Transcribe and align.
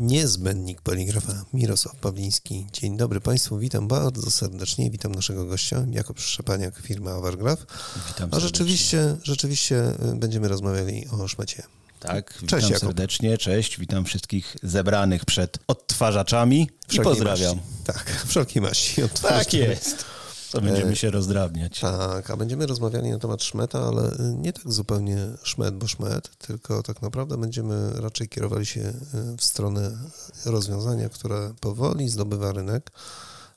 Niezbędnik 0.00 0.80
poligrafa 0.80 1.44
Mirosław 1.54 1.96
Pawliński. 1.96 2.66
Dzień 2.72 2.96
dobry 2.96 3.20
Państwu, 3.20 3.58
witam 3.58 3.88
bardzo 3.88 4.30
serdecznie, 4.30 4.90
witam 4.90 5.14
naszego 5.14 5.46
gościa, 5.46 5.86
Jakub 5.90 6.20
Szczepaniak, 6.20 6.78
firma 6.78 7.14
Overgraph. 7.14 7.66
Witam 8.08 8.28
A 8.32 8.40
rzeczywiście, 8.40 9.16
rzeczywiście 9.22 9.92
y, 10.12 10.16
będziemy 10.16 10.48
rozmawiali 10.48 11.06
o 11.08 11.28
szmecie. 11.28 11.62
Tak, 12.00 12.32
Cześć, 12.32 12.42
witam 12.42 12.60
Jakub. 12.60 12.78
serdecznie, 12.78 13.38
cześć, 13.38 13.78
witam 13.78 14.04
wszystkich 14.04 14.56
zebranych 14.62 15.24
przed 15.24 15.58
odtwarzaczami 15.66 16.60
i 16.60 16.68
Wszelkiej 16.88 17.04
pozdrawiam. 17.04 17.56
Maści. 17.56 17.84
Tak, 17.84 18.16
wszelkiej 18.28 18.62
maści. 18.62 19.02
Tak 19.22 19.52
jest. 19.54 20.04
To 20.50 20.60
będziemy 20.60 20.96
się 20.96 21.10
rozdrabniać. 21.10 21.80
Tak, 21.80 22.30
a 22.30 22.36
będziemy 22.36 22.66
rozmawiali 22.66 23.10
na 23.10 23.18
temat 23.18 23.42
szmeta, 23.42 23.78
ale 23.78 24.12
y, 24.12 24.34
nie 24.38 24.52
tak 24.52 24.72
zupełnie 24.72 25.16
szmet, 25.42 25.76
bo 25.76 25.88
szmet, 25.88 26.36
tylko 26.36 26.82
tak 26.82 27.02
naprawdę 27.02 27.38
będziemy 27.38 27.92
raczej 28.00 28.28
kierowali 28.28 28.66
się 28.66 28.80
y, 28.80 28.94
w 29.36 29.44
stronę 29.44 29.90
rozwiązania, 30.46 31.08
które 31.08 31.52
powoli 31.60 32.08
zdobywa 32.08 32.52
rynek. 32.52 32.90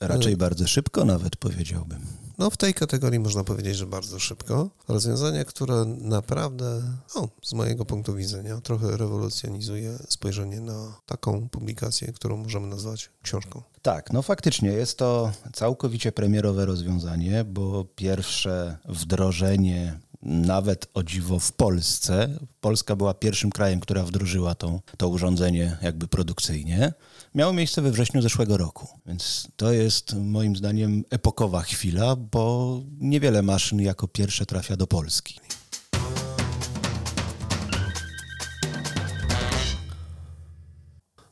Raczej 0.00 0.36
bardzo 0.36 0.66
szybko 0.66 1.04
nawet 1.04 1.36
powiedziałbym. 1.36 2.23
No 2.38 2.50
w 2.50 2.56
tej 2.56 2.74
kategorii 2.74 3.18
można 3.18 3.44
powiedzieć, 3.44 3.76
że 3.76 3.86
bardzo 3.86 4.18
szybko. 4.18 4.70
Rozwiązanie, 4.88 5.44
które 5.44 5.84
naprawdę, 5.84 6.82
no, 7.14 7.28
z 7.42 7.52
mojego 7.52 7.84
punktu 7.84 8.14
widzenia, 8.14 8.60
trochę 8.60 8.96
rewolucjonizuje 8.96 9.98
spojrzenie 10.08 10.60
na 10.60 10.94
taką 11.06 11.48
publikację, 11.48 12.12
którą 12.12 12.36
możemy 12.36 12.66
nazwać 12.66 13.10
książką. 13.22 13.62
Tak, 13.82 14.12
no 14.12 14.22
faktycznie 14.22 14.68
jest 14.68 14.98
to 14.98 15.32
całkowicie 15.52 16.12
premierowe 16.12 16.66
rozwiązanie, 16.66 17.44
bo 17.44 17.84
pierwsze 17.96 18.78
wdrożenie 18.84 19.98
nawet 20.24 20.86
o 20.94 21.02
dziwo 21.02 21.38
w 21.38 21.52
Polsce, 21.52 22.38
Polska 22.60 22.96
była 22.96 23.14
pierwszym 23.14 23.50
krajem, 23.50 23.80
która 23.80 24.02
wdrożyła 24.02 24.54
tą, 24.54 24.80
to 24.96 25.08
urządzenie 25.08 25.76
jakby 25.82 26.08
produkcyjnie, 26.08 26.92
miało 27.34 27.52
miejsce 27.52 27.82
we 27.82 27.90
wrześniu 27.90 28.22
zeszłego 28.22 28.56
roku. 28.56 28.88
Więc 29.06 29.48
to 29.56 29.72
jest 29.72 30.14
moim 30.14 30.56
zdaniem 30.56 31.04
epokowa 31.10 31.62
chwila, 31.62 32.16
bo 32.16 32.80
niewiele 32.98 33.42
maszyn 33.42 33.80
jako 33.80 34.08
pierwsze 34.08 34.46
trafia 34.46 34.76
do 34.76 34.86
Polski. 34.86 35.40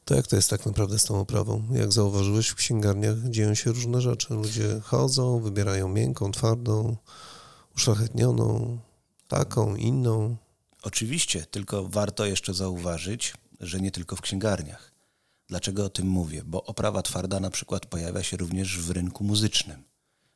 To 0.04 0.14
jak 0.14 0.26
to 0.26 0.36
jest 0.36 0.50
tak 0.50 0.66
naprawdę 0.66 0.98
z 0.98 1.04
tą 1.04 1.20
oprawą? 1.20 1.62
Jak 1.72 1.92
zauważyłeś, 1.92 2.48
w 2.48 2.54
księgarniach 2.54 3.16
dzieją 3.28 3.54
się 3.54 3.72
różne 3.72 4.00
rzeczy. 4.00 4.34
Ludzie 4.34 4.80
chodzą, 4.82 5.40
wybierają 5.40 5.88
miękką, 5.88 6.32
twardą, 6.32 6.96
uszlachetnioną, 7.76 8.78
taką, 9.28 9.76
inną. 9.76 10.36
Oczywiście, 10.82 11.46
tylko 11.46 11.88
warto 11.88 12.24
jeszcze 12.26 12.54
zauważyć, 12.54 13.34
że 13.60 13.80
nie 13.80 13.90
tylko 13.90 14.16
w 14.16 14.20
księgarniach. 14.20 14.91
Dlaczego 15.52 15.84
o 15.84 15.88
tym 15.88 16.06
mówię? 16.06 16.42
Bo 16.46 16.64
oprawa 16.64 17.02
twarda 17.02 17.40
na 17.40 17.50
przykład 17.50 17.86
pojawia 17.86 18.22
się 18.22 18.36
również 18.36 18.78
w 18.78 18.90
rynku 18.90 19.24
muzycznym, 19.24 19.82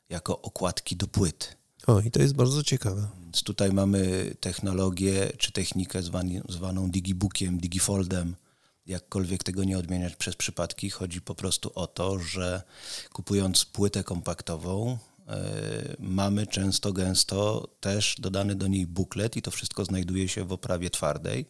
jako 0.08 0.42
okładki 0.42 0.96
do 0.96 1.06
płyt. 1.06 1.56
O, 1.86 2.00
i 2.00 2.10
to 2.10 2.22
jest 2.22 2.34
bardzo 2.34 2.62
ciekawe. 2.62 3.08
Więc 3.22 3.42
tutaj 3.42 3.72
mamy 3.72 4.30
technologię 4.40 5.32
czy 5.38 5.52
technikę 5.52 6.02
zwani, 6.02 6.40
zwaną 6.48 6.90
digibookiem, 6.90 7.58
digifoldem. 7.58 8.36
Jakkolwiek 8.86 9.44
tego 9.44 9.64
nie 9.64 9.78
odmieniać 9.78 10.16
przez 10.16 10.36
przypadki, 10.36 10.90
chodzi 10.90 11.20
po 11.20 11.34
prostu 11.34 11.70
o 11.74 11.86
to, 11.86 12.18
że 12.18 12.62
kupując 13.12 13.64
płytę 13.64 14.04
kompaktową, 14.04 14.98
mamy 15.98 16.46
często, 16.46 16.92
gęsto 16.92 17.68
też 17.80 18.16
dodany 18.18 18.54
do 18.54 18.66
niej 18.66 18.86
buklet 18.86 19.36
i 19.36 19.42
to 19.42 19.50
wszystko 19.50 19.84
znajduje 19.84 20.28
się 20.28 20.44
w 20.44 20.52
oprawie 20.52 20.90
twardej, 20.90 21.46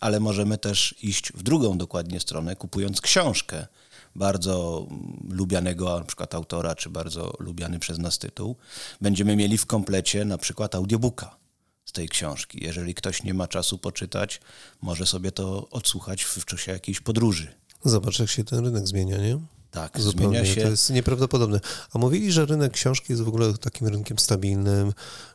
ale 0.00 0.20
możemy 0.20 0.58
też 0.58 0.94
iść 1.02 1.32
w 1.32 1.42
drugą 1.42 1.78
dokładnie 1.78 2.20
stronę, 2.20 2.56
kupując 2.56 3.00
książkę 3.00 3.66
bardzo 4.14 4.86
lubianego 5.28 5.98
na 5.98 6.04
przykład 6.04 6.34
autora, 6.34 6.74
czy 6.74 6.90
bardzo 6.90 7.32
lubiany 7.38 7.78
przez 7.78 7.98
nas 7.98 8.18
tytuł, 8.18 8.56
będziemy 9.00 9.36
mieli 9.36 9.58
w 9.58 9.66
komplecie 9.66 10.24
na 10.24 10.38
przykład 10.38 10.74
audiobooka 10.74 11.36
z 11.84 11.92
tej 11.92 12.08
książki. 12.08 12.64
Jeżeli 12.64 12.94
ktoś 12.94 13.22
nie 13.22 13.34
ma 13.34 13.48
czasu 13.48 13.78
poczytać, 13.78 14.40
może 14.82 15.06
sobie 15.06 15.32
to 15.32 15.68
odsłuchać 15.70 16.22
w 16.22 16.44
czasie 16.44 16.72
jakiejś 16.72 17.00
podróży. 17.00 17.54
Zobacz, 17.84 18.18
jak 18.18 18.28
się 18.28 18.44
ten 18.44 18.64
rynek 18.64 18.86
zmienia, 18.86 19.16
nie? 19.16 19.55
Tak, 19.70 20.00
Zupełnie. 20.00 20.46
się. 20.46 20.60
To 20.60 20.68
jest 20.68 20.90
nieprawdopodobne. 20.90 21.60
A 21.92 21.98
mówili, 21.98 22.32
że 22.32 22.46
rynek 22.46 22.72
książki 22.72 23.12
jest 23.12 23.22
w 23.22 23.28
ogóle 23.28 23.54
takim 23.58 23.86
rynkiem 23.86 24.18
stabilnym, 24.18 24.92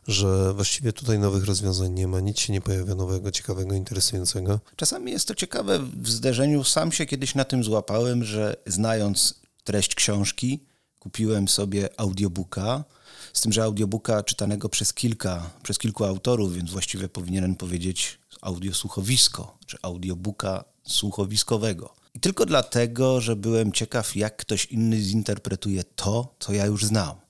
że 0.08 0.54
właściwie 0.54 0.92
tutaj 0.92 1.18
nowych 1.18 1.44
rozwiązań 1.44 1.92
nie 1.92 2.08
ma, 2.08 2.20
nic 2.20 2.38
się 2.38 2.52
nie 2.52 2.60
pojawia 2.60 2.94
nowego, 2.94 3.30
ciekawego, 3.30 3.74
interesującego. 3.74 4.60
Czasami 4.76 5.12
jest 5.12 5.28
to 5.28 5.34
ciekawe 5.34 5.78
w 5.78 6.10
zderzeniu. 6.10 6.64
Sam 6.64 6.92
się 6.92 7.06
kiedyś 7.06 7.34
na 7.34 7.44
tym 7.44 7.64
złapałem, 7.64 8.24
że 8.24 8.56
znając 8.66 9.34
treść 9.64 9.94
książki, 9.94 10.64
kupiłem 10.98 11.48
sobie 11.48 11.88
audiobooka. 11.96 12.84
Z 13.32 13.40
tym, 13.40 13.52
że 13.52 13.62
audiobooka 13.64 14.22
czytanego 14.22 14.68
przez 14.68 14.92
kilka, 14.94 15.50
przez 15.62 15.78
kilku 15.78 16.04
autorów, 16.04 16.54
więc 16.54 16.70
właściwie 16.70 17.08
powinienem 17.08 17.56
powiedzieć 17.56 18.18
audiosłuchowisko, 18.40 19.58
czy 19.66 19.76
audiobooka 19.82 20.64
słuchowiskowego. 20.84 22.01
I 22.14 22.20
tylko 22.20 22.46
dlatego, 22.46 23.20
że 23.20 23.36
byłem 23.36 23.72
ciekaw, 23.72 24.16
jak 24.16 24.36
ktoś 24.36 24.64
inny 24.66 25.00
zinterpretuje 25.00 25.84
to, 25.84 26.34
co 26.38 26.52
ja 26.52 26.66
już 26.66 26.84
znam. 26.84 27.22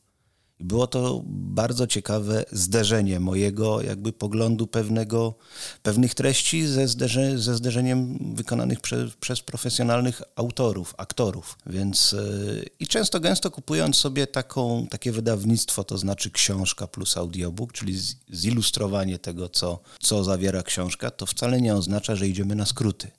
I 0.63 0.65
było 0.65 0.87
to 0.87 1.23
bardzo 1.27 1.87
ciekawe 1.87 2.45
zderzenie 2.53 3.21
mojego 3.21 3.83
jakby 3.83 4.13
poglądu 4.13 4.67
pewnego, 4.67 5.35
pewnych 5.83 6.15
treści 6.15 6.67
ze, 6.67 6.89
zderze, 6.89 7.39
ze 7.39 7.57
zderzeniem 7.57 8.19
wykonanych 8.35 8.81
prze, 8.81 9.09
przez 9.21 9.41
profesjonalnych 9.41 10.23
autorów, 10.37 10.95
aktorów. 10.99 11.59
Więc 11.67 12.13
yy, 12.13 12.65
i 12.81 12.87
często 12.87 13.21
gęsto 13.21 13.51
kupując 13.51 13.97
sobie 13.97 14.27
taką, 14.27 14.87
takie 14.91 15.13
wydawnictwo, 15.13 15.85
to 15.85 15.99
znaczy 15.99 16.31
książka 16.31 16.87
plus 16.87 17.17
audiobook, 17.17 17.73
czyli 17.73 17.99
z, 17.99 18.17
zilustrowanie 18.31 19.19
tego, 19.19 19.49
co, 19.49 19.81
co 20.01 20.25
zawiera 20.25 20.63
książka, 20.63 21.11
to 21.11 21.27
wcale 21.27 21.61
nie 21.61 21.75
oznacza, 21.75 22.17
że 22.17 22.29
idziemy 22.29 22.55
na 22.55 22.67
skróty. 22.67 23.11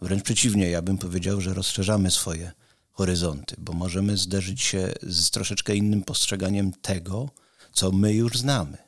Wręcz 0.00 0.22
przeciwnie, 0.22 0.70
ja 0.70 0.82
bym 0.82 0.98
powiedział, 0.98 1.40
że 1.40 1.54
rozszerzamy 1.54 2.10
swoje 2.10 2.52
horyzonty, 2.92 3.56
bo 3.58 3.72
możemy 3.72 4.16
zderzyć 4.16 4.62
się 4.62 4.92
z 5.02 5.30
troszeczkę 5.30 5.76
innym 5.76 6.02
postrzeganiem 6.02 6.72
tego, 6.72 7.30
co 7.72 7.92
my 7.92 8.14
już 8.14 8.38
znamy. 8.38 8.78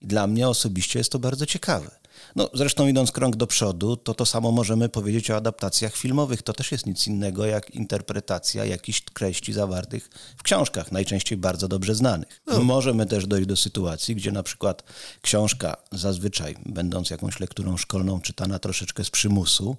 I 0.00 0.06
dla 0.06 0.26
mnie 0.26 0.48
osobiście 0.48 0.98
jest 0.98 1.12
to 1.12 1.18
bardzo 1.18 1.46
ciekawe. 1.46 1.90
No, 2.36 2.50
zresztą 2.54 2.88
idąc 2.88 3.12
krąg 3.12 3.36
do 3.36 3.46
przodu, 3.46 3.96
to 3.96 4.14
to 4.14 4.26
samo 4.26 4.52
możemy 4.52 4.88
powiedzieć 4.88 5.30
o 5.30 5.36
adaptacjach 5.36 5.96
filmowych. 5.96 6.42
To 6.42 6.52
też 6.52 6.72
jest 6.72 6.86
nic 6.86 7.06
innego 7.06 7.46
jak 7.46 7.70
interpretacja 7.70 8.64
jakichś 8.64 9.00
treści 9.00 9.52
zawartych 9.52 10.10
w 10.36 10.42
książkach, 10.42 10.92
najczęściej 10.92 11.38
bardzo 11.38 11.68
dobrze 11.68 11.94
znanych. 11.94 12.42
No. 12.46 12.64
Możemy 12.64 13.06
też 13.06 13.26
dojść 13.26 13.48
do 13.48 13.56
sytuacji, 13.56 14.16
gdzie 14.16 14.32
na 14.32 14.42
przykład 14.42 14.82
książka 15.22 15.76
zazwyczaj, 15.92 16.56
będąc 16.66 17.10
jakąś 17.10 17.40
lekturą 17.40 17.76
szkolną, 17.76 18.20
czytana 18.20 18.58
troszeczkę 18.58 19.04
z 19.04 19.10
przymusu, 19.10 19.76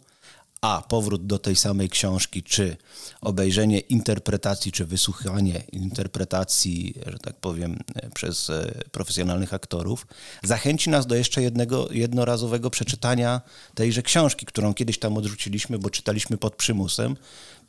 a 0.64 0.82
powrót 0.82 1.26
do 1.28 1.40
tej 1.40 1.56
samej 1.56 1.90
książki, 1.90 2.44
czy 2.44 2.78
obejrzenie 3.22 3.80
interpretacji, 3.80 4.72
czy 4.72 4.86
wysłuchanie 4.86 5.64
interpretacji, 5.72 6.94
że 7.06 7.20
tak 7.20 7.36
powiem, 7.36 7.80
przez 8.14 8.52
profesjonalnych 8.92 9.54
aktorów, 9.54 10.08
zachęci 10.44 10.90
nas 10.90 11.08
do 11.08 11.16
jeszcze 11.16 11.42
jednego 11.42 11.88
jednorazowego 11.92 12.70
przeczytania 12.70 13.42
tejże 13.76 14.02
książki, 14.02 14.46
którą 14.46 14.74
kiedyś 14.74 15.00
tam 15.00 15.18
odrzuciliśmy, 15.18 15.80
bo 15.80 15.90
czytaliśmy 15.90 16.38
pod 16.38 16.56
przymusem 16.56 17.16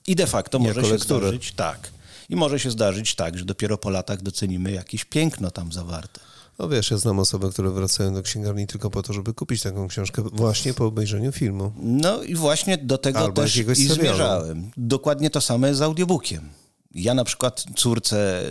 i 0.06 0.16
de 0.16 0.26
facto 0.26 0.59
może 0.59 0.71
Jako 0.75 0.82
się 0.88 0.93
lekturę. 0.94 1.21
zdarzyć 1.21 1.53
tak. 1.53 1.91
I 2.28 2.37
może 2.37 2.61
się 2.61 2.71
zdarzyć 2.71 3.14
tak, 3.14 3.38
że 3.38 3.44
dopiero 3.44 3.79
po 3.79 3.91
latach 3.91 4.23
docenimy 4.23 4.73
jakieś 4.73 5.05
piękno 5.05 5.50
tam 5.50 5.73
zawarte. 5.73 6.20
No 6.59 6.69
wiesz, 6.69 6.91
ja 6.91 6.97
znam 6.97 7.19
osoby, 7.19 7.51
które 7.51 7.71
wracają 7.71 8.15
do 8.15 8.23
księgarni 8.23 8.67
tylko 8.67 8.91
po 8.91 9.03
to, 9.03 9.12
żeby 9.12 9.35
kupić 9.35 9.62
taką 9.62 9.89
książkę 9.89 10.23
właśnie 10.33 10.75
po 10.75 10.87
obejrzeniu 10.87 11.33
filmu. 11.33 11.73
No 11.77 12.23
i 12.23 12.35
właśnie 12.35 12.79
do 12.79 12.99
tego 12.99 13.19
Albo 13.19 13.43
też 13.43 13.56
i 13.56 13.65
serialu. 13.65 13.95
zmierzałem. 13.95 14.71
Dokładnie 14.77 15.31
to 15.31 15.41
samo 15.41 15.75
z 15.75 15.83
audiobookiem. 15.83 16.49
Ja 16.95 17.15
na 17.15 17.25
przykład 17.25 17.65
córce, 17.77 18.43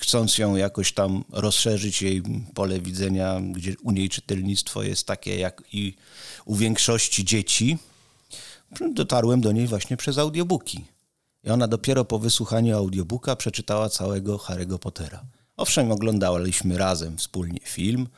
chcąc 0.00 0.38
ją 0.38 0.56
jakoś 0.56 0.92
tam 0.92 1.24
rozszerzyć 1.32 2.02
jej 2.02 2.22
pole 2.54 2.80
widzenia, 2.80 3.40
gdzie 3.52 3.74
u 3.82 3.90
niej 3.90 4.08
czytelnictwo 4.08 4.82
jest 4.82 5.06
takie 5.06 5.38
jak 5.38 5.62
i 5.72 5.94
u 6.44 6.56
większości 6.56 7.24
dzieci, 7.24 7.78
dotarłem 8.94 9.40
do 9.40 9.52
niej 9.52 9.66
właśnie 9.66 9.96
przez 9.96 10.18
audiobooki. 10.18 10.84
I 11.44 11.50
ona 11.50 11.68
dopiero 11.68 12.04
po 12.04 12.18
wysłuchaniu 12.18 12.76
audiobooka 12.76 13.36
przeczytała 13.36 13.88
całego 13.88 14.36
Harry'ego 14.36 14.78
Pottera. 14.78 15.24
Owszem, 15.58 15.92
oglądaliśmy 15.92 16.78
razem 16.78 17.16
wspólnie 17.16 17.60
film, 17.60 18.08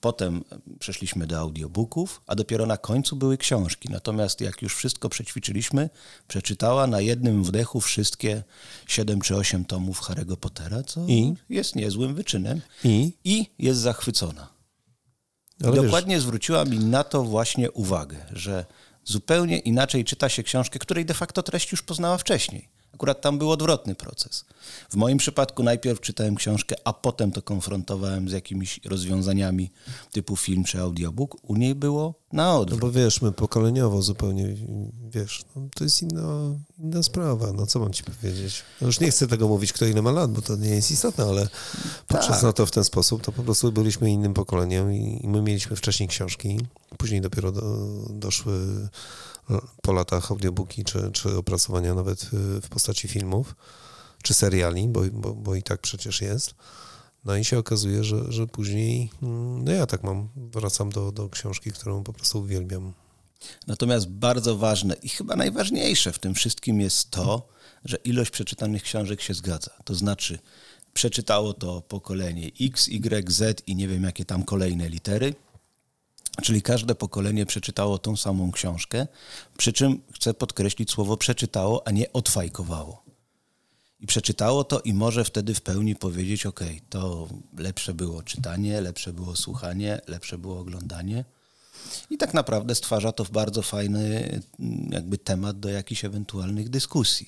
potem 0.00 0.44
przeszliśmy 0.78 1.26
do 1.26 1.38
audiobooków, 1.38 2.22
a 2.26 2.34
dopiero 2.34 2.66
na 2.66 2.76
końcu 2.76 3.16
były 3.16 3.38
książki. 3.38 3.88
Natomiast 3.90 4.40
jak 4.40 4.62
już 4.62 4.76
wszystko 4.76 5.08
przećwiczyliśmy, 5.08 5.90
przeczytała 6.28 6.86
na 6.86 7.00
jednym 7.00 7.44
wdechu 7.44 7.80
wszystkie 7.80 8.42
7 8.86 9.20
czy 9.20 9.36
8 9.36 9.64
tomów 9.64 10.00
Harry'ego 10.00 10.36
Pottera, 10.36 10.82
co 10.82 11.06
I? 11.08 11.34
jest 11.48 11.76
niezłym 11.76 12.14
wyczynem. 12.14 12.60
I? 12.84 13.12
I 13.24 13.46
jest 13.58 13.80
zachwycona. 13.80 14.48
Ale 15.64 15.72
wiesz, 15.72 15.82
Dokładnie 15.84 16.20
zwróciła 16.20 16.64
mi 16.64 16.78
na 16.78 17.04
to 17.04 17.22
właśnie 17.22 17.70
uwagę, 17.70 18.16
że 18.32 18.64
zupełnie 19.04 19.58
inaczej 19.58 20.04
czyta 20.04 20.28
się 20.28 20.42
książkę, 20.42 20.78
której 20.78 21.04
de 21.04 21.14
facto 21.14 21.42
treść 21.42 21.72
już 21.72 21.82
poznała 21.82 22.18
wcześniej. 22.18 22.73
Akurat 22.94 23.20
tam 23.20 23.38
był 23.38 23.50
odwrotny 23.50 23.94
proces. 23.94 24.44
W 24.90 24.96
moim 24.96 25.18
przypadku 25.18 25.62
najpierw 25.62 26.00
czytałem 26.00 26.34
książkę, 26.34 26.76
a 26.84 26.92
potem 26.92 27.32
to 27.32 27.42
konfrontowałem 27.42 28.28
z 28.28 28.32
jakimiś 28.32 28.80
rozwiązaniami 28.84 29.70
typu 30.12 30.36
film 30.36 30.64
czy 30.64 30.80
audiobook. 30.80 31.36
U 31.42 31.56
niej 31.56 31.74
było 31.74 32.14
na 32.32 32.56
odwrót. 32.56 32.80
No 32.80 32.86
bo 32.86 32.92
wiesz, 32.92 33.22
my 33.22 33.32
pokoleniowo 33.32 34.02
zupełnie, 34.02 34.56
wiesz, 35.10 35.44
no, 35.56 35.68
to 35.74 35.84
jest 35.84 36.02
inna, 36.02 36.54
inna 36.78 37.02
sprawa, 37.02 37.52
no 37.52 37.66
co 37.66 37.78
mam 37.78 37.92
ci 37.92 38.04
powiedzieć? 38.04 38.62
No 38.80 38.86
już 38.86 39.00
nie 39.00 39.10
chcę 39.10 39.26
tego 39.28 39.48
mówić, 39.48 39.72
kto 39.72 39.86
ile 39.86 40.02
ma 40.02 40.12
lat, 40.12 40.32
bo 40.32 40.42
to 40.42 40.56
nie 40.56 40.68
jest 40.70 40.90
istotne, 40.90 41.24
ale 41.24 41.48
patrząc 42.08 42.36
Tak. 42.36 42.42
na 42.42 42.52
to 42.52 42.66
w 42.66 42.70
ten 42.70 42.84
sposób, 42.84 43.22
to 43.22 43.32
po 43.32 43.42
prostu 43.42 43.72
byliśmy 43.72 44.10
innym 44.10 44.34
pokoleniem 44.34 44.92
i, 44.92 45.20
i 45.24 45.28
my 45.28 45.42
mieliśmy 45.42 45.76
wcześniej 45.76 46.08
książki, 46.08 46.60
później 46.98 47.20
dopiero 47.20 47.52
do, 47.52 47.86
doszły 48.10 48.88
po 49.82 49.92
latach 49.92 50.30
audiobooki 50.30 50.84
czy, 50.84 51.10
czy 51.12 51.36
opracowania 51.36 51.94
nawet 51.94 52.22
e, 52.24 52.60
w 52.60 52.68
postaci 52.68 53.08
filmów 53.08 53.54
czy 54.22 54.34
seriali, 54.34 54.88
bo, 54.88 55.00
bo, 55.12 55.34
bo 55.34 55.54
i 55.54 55.62
tak 55.62 55.80
przecież 55.80 56.20
jest. 56.20 56.54
No 57.24 57.36
i 57.36 57.44
się 57.44 57.58
okazuje, 57.58 58.04
że, 58.04 58.32
że 58.32 58.46
później, 58.46 59.10
mm, 59.22 59.64
no 59.64 59.72
ja 59.72 59.86
tak 59.86 60.02
mam, 60.02 60.28
wracam 60.36 60.90
do, 60.90 61.12
do 61.12 61.28
książki, 61.28 61.72
którą 61.72 62.02
po 62.04 62.12
prostu 62.12 62.40
uwielbiam. 62.40 62.92
Natomiast 63.66 64.08
bardzo 64.08 64.56
ważne 64.56 64.94
i 65.02 65.08
chyba 65.08 65.36
najważniejsze 65.36 66.12
w 66.12 66.18
tym 66.18 66.34
wszystkim 66.34 66.80
jest 66.80 67.10
to, 67.10 67.48
że 67.84 67.96
ilość 67.96 68.30
przeczytanych 68.30 68.82
książek 68.82 69.20
się 69.20 69.34
zgadza. 69.34 69.70
To 69.84 69.94
znaczy, 69.94 70.38
przeczytało 70.94 71.54
to 71.54 71.82
pokolenie 71.82 72.50
X, 72.60 72.88
Y, 72.88 73.32
Z 73.32 73.62
i 73.66 73.76
nie 73.76 73.88
wiem 73.88 74.02
jakie 74.02 74.24
tam 74.24 74.42
kolejne 74.42 74.88
litery. 74.88 75.34
Czyli 76.42 76.62
każde 76.62 76.94
pokolenie 76.94 77.46
przeczytało 77.46 77.98
tą 77.98 78.16
samą 78.16 78.52
książkę, 78.52 79.06
przy 79.58 79.72
czym 79.72 80.02
chcę 80.12 80.34
podkreślić 80.34 80.90
słowo 80.90 81.16
przeczytało, 81.16 81.86
a 81.86 81.90
nie 81.90 82.12
odfajkowało. 82.12 83.04
I 84.00 84.06
przeczytało 84.06 84.64
to 84.64 84.80
i 84.80 84.94
może 84.94 85.24
wtedy 85.24 85.54
w 85.54 85.60
pełni 85.60 85.96
powiedzieć: 85.96 86.46
OK, 86.46 86.60
to 86.90 87.28
lepsze 87.58 87.94
było 87.94 88.22
czytanie, 88.22 88.80
lepsze 88.80 89.12
było 89.12 89.36
słuchanie, 89.36 90.00
lepsze 90.06 90.38
było 90.38 90.58
oglądanie. 90.58 91.24
I 92.10 92.18
tak 92.18 92.34
naprawdę 92.34 92.74
stwarza 92.74 93.12
to 93.12 93.24
bardzo 93.24 93.62
fajny 93.62 94.40
jakby 94.90 95.18
temat 95.18 95.60
do 95.60 95.68
jakichś 95.68 96.04
ewentualnych 96.04 96.68
dyskusji. 96.68 97.26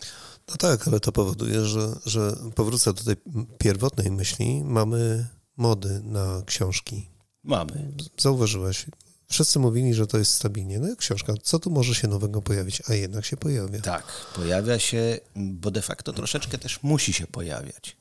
No 0.48 0.56
tak, 0.56 0.88
ale 0.88 1.00
to 1.00 1.12
powoduje, 1.12 1.64
że, 1.64 1.96
że 2.06 2.36
powrócę 2.54 2.92
do 2.92 3.04
tej 3.04 3.16
pierwotnej 3.58 4.10
myśli, 4.10 4.64
mamy 4.64 5.26
mody 5.56 6.00
na 6.04 6.42
książki. 6.46 7.15
Mamy. 7.46 7.92
Zauważyłeś, 8.18 8.86
wszyscy 9.28 9.58
mówili, 9.58 9.94
że 9.94 10.06
to 10.06 10.18
jest 10.18 10.32
stabilnie. 10.32 10.78
No 10.78 10.88
jak 10.88 10.98
książka, 10.98 11.34
co 11.42 11.58
tu 11.58 11.70
może 11.70 11.94
się 11.94 12.08
nowego 12.08 12.42
pojawić? 12.42 12.82
A 12.88 12.94
jednak 12.94 13.24
się 13.24 13.36
pojawia. 13.36 13.80
Tak, 13.80 14.04
pojawia 14.34 14.78
się, 14.78 15.18
bo 15.36 15.70
de 15.70 15.82
facto 15.82 16.12
troszeczkę 16.12 16.58
też 16.58 16.82
musi 16.82 17.12
się 17.12 17.26
pojawiać, 17.26 17.96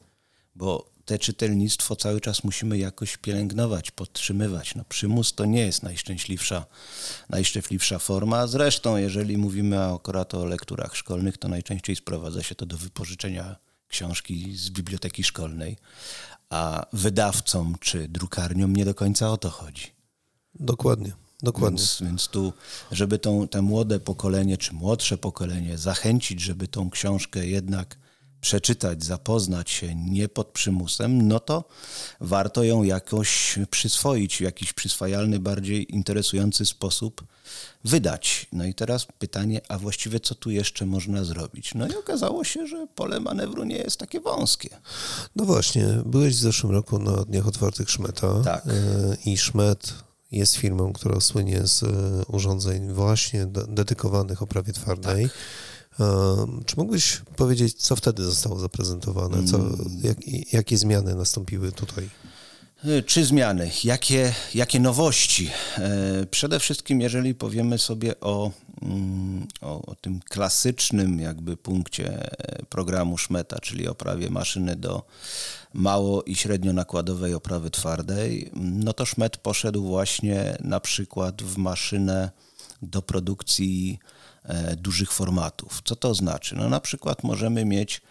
bo 0.56 0.96
te 1.06 1.20
czytelnictwo 1.20 1.96
cały 1.96 2.22
czas 2.22 2.44
musimy 2.44 2.78
jakoś 2.78 3.18
pielęgnować, 3.18 3.92
podtrzymywać. 3.92 4.76
No, 4.76 4.84
przymus 4.90 5.34
to 5.34 5.46
nie 5.46 5.66
jest 5.66 5.84
najszczęśliwsza, 5.84 6.66
najszczęśliwsza 7.30 8.00
forma. 8.00 8.48
Zresztą, 8.48 8.98
jeżeli 8.98 9.38
mówimy 9.38 9.84
akurat 9.84 10.34
o 10.34 10.46
lekturach 10.46 10.96
szkolnych, 10.96 11.38
to 11.38 11.48
najczęściej 11.48 11.96
sprowadza 11.96 12.44
się 12.44 12.56
to 12.56 12.66
do 12.66 12.78
wypożyczenia 12.78 13.56
książki 13.88 14.58
z 14.58 14.70
biblioteki 14.70 15.24
szkolnej, 15.24 15.78
a 16.50 16.86
wydawcom 16.94 17.76
czy 17.80 18.08
drukarniom 18.08 18.76
nie 18.76 18.86
do 18.86 18.96
końca 18.96 19.32
o 19.32 19.38
to 19.38 19.50
chodzi. 19.50 19.88
Dokładnie, 20.60 21.12
dokładnie. 21.44 21.78
Więc, 21.78 22.02
więc 22.02 22.28
tu, 22.28 22.54
żeby 22.92 23.20
tą, 23.20 23.48
te 23.48 23.62
młode 23.62 24.00
pokolenie, 24.00 24.58
czy 24.58 24.74
młodsze 24.74 25.18
pokolenie 25.18 25.78
zachęcić, 25.78 26.42
żeby 26.42 26.68
tą 26.68 26.90
książkę 26.90 27.48
jednak 27.48 27.98
przeczytać, 28.46 29.04
zapoznać 29.04 29.70
się 29.70 29.96
nie 29.96 30.30
pod 30.30 30.48
przymusem, 30.48 31.28
no 31.28 31.40
to 31.40 31.64
warto 32.20 32.64
ją 32.64 32.84
jakoś 32.84 33.60
przyswoić, 33.72 34.38
w 34.38 34.42
jakiś 34.42 34.74
przyswajalny, 34.74 35.40
bardziej 35.40 35.96
interesujący 35.96 36.66
sposób 36.66 37.24
wydać. 37.84 38.48
No 38.52 38.66
i 38.66 38.74
teraz 38.74 39.08
pytanie, 39.20 39.62
a 39.70 39.78
właściwie 39.78 40.20
co 40.20 40.36
tu 40.36 40.50
jeszcze 40.52 40.86
można 40.86 41.24
zrobić? 41.24 41.74
No 41.76 41.88
i 41.88 41.96
okazało 41.96 42.44
się, 42.44 42.68
że 42.68 42.88
pole 42.96 43.20
manewru 43.20 43.64
nie 43.64 43.78
jest 43.78 43.98
takie 43.98 44.20
wąskie. 44.20 44.70
No 45.36 45.46
właśnie, 45.46 45.86
byłeś 46.06 46.36
w 46.36 46.40
zeszłym 46.40 46.72
roku 46.72 47.00
na 47.00 47.12
Dniach 47.12 47.48
Otwartych 47.48 47.90
Szmeta 47.90 48.42
Tak. 48.44 48.64
e, 48.68 48.72
i 49.26 49.38
Szmet 49.38 49.94
jest 50.32 50.56
firmą, 50.56 50.94
która 50.94 51.20
słynie 51.20 51.68
z 51.68 51.84
e, 51.84 51.88
urządzeń 52.28 52.94
właśnie 52.94 53.46
de- 53.46 53.68
dedykowanych 53.68 54.42
oprawie 54.42 54.74
twardej. 54.74 55.26
E, 55.26 55.30
Czy 56.66 56.76
mógłbyś 56.78 57.22
powiedzieć, 57.36 57.74
co 57.74 57.96
wtedy 57.96 58.24
zostało 58.24 58.60
zaprezentowane? 58.60 59.44
Co, 59.48 59.60
jak, 60.04 60.18
jakie 60.54 60.78
zmiany 60.78 61.16
nastąpiły 61.16 61.72
tutaj? 61.72 62.10
Y, 62.86 63.04
Czy 63.04 63.26
zmiany? 63.26 63.72
Jakie, 63.84 64.34
jakie 64.56 64.80
nowości? 64.80 65.50
E, 65.78 66.26
Przede 66.32 66.60
wszystkim, 66.60 67.02
jeżeli 67.02 67.36
powiemy 67.36 67.78
sobie 67.78 68.20
o, 68.20 68.52
mm, 68.82 69.48
o, 69.62 69.82
o 69.86 69.96
tym 69.96 70.20
klasycznym 70.30 71.20
jakby 71.20 71.58
punkcie 71.58 72.32
e, 72.40 72.66
programu 72.66 73.18
Szmeta, 73.18 73.60
czyli 73.60 73.88
oprawie 73.88 74.30
maszyny 74.30 74.76
do 74.76 75.04
mało 75.74 76.24
i 76.24 76.36
średnio 76.36 76.74
nakładowej 76.74 77.34
oprawy 77.34 77.70
twardej, 77.72 78.52
no 78.56 78.94
to 78.94 79.06
Szmet 79.06 79.38
poszedł 79.38 79.84
właśnie 79.84 80.58
na 80.64 80.80
przykład 80.80 81.44
w 81.44 81.58
maszynę 81.58 82.32
do 82.82 83.02
produkcji 83.02 84.00
e, 84.02 84.15
dużych 84.78 85.12
formatów. 85.12 85.82
Co 85.86 85.96
to 85.96 86.14
znaczy? 86.14 86.56
No 86.56 86.70
na 86.70 86.80
przykład 86.80 87.24
możemy 87.24 87.66
mieć 87.66 88.02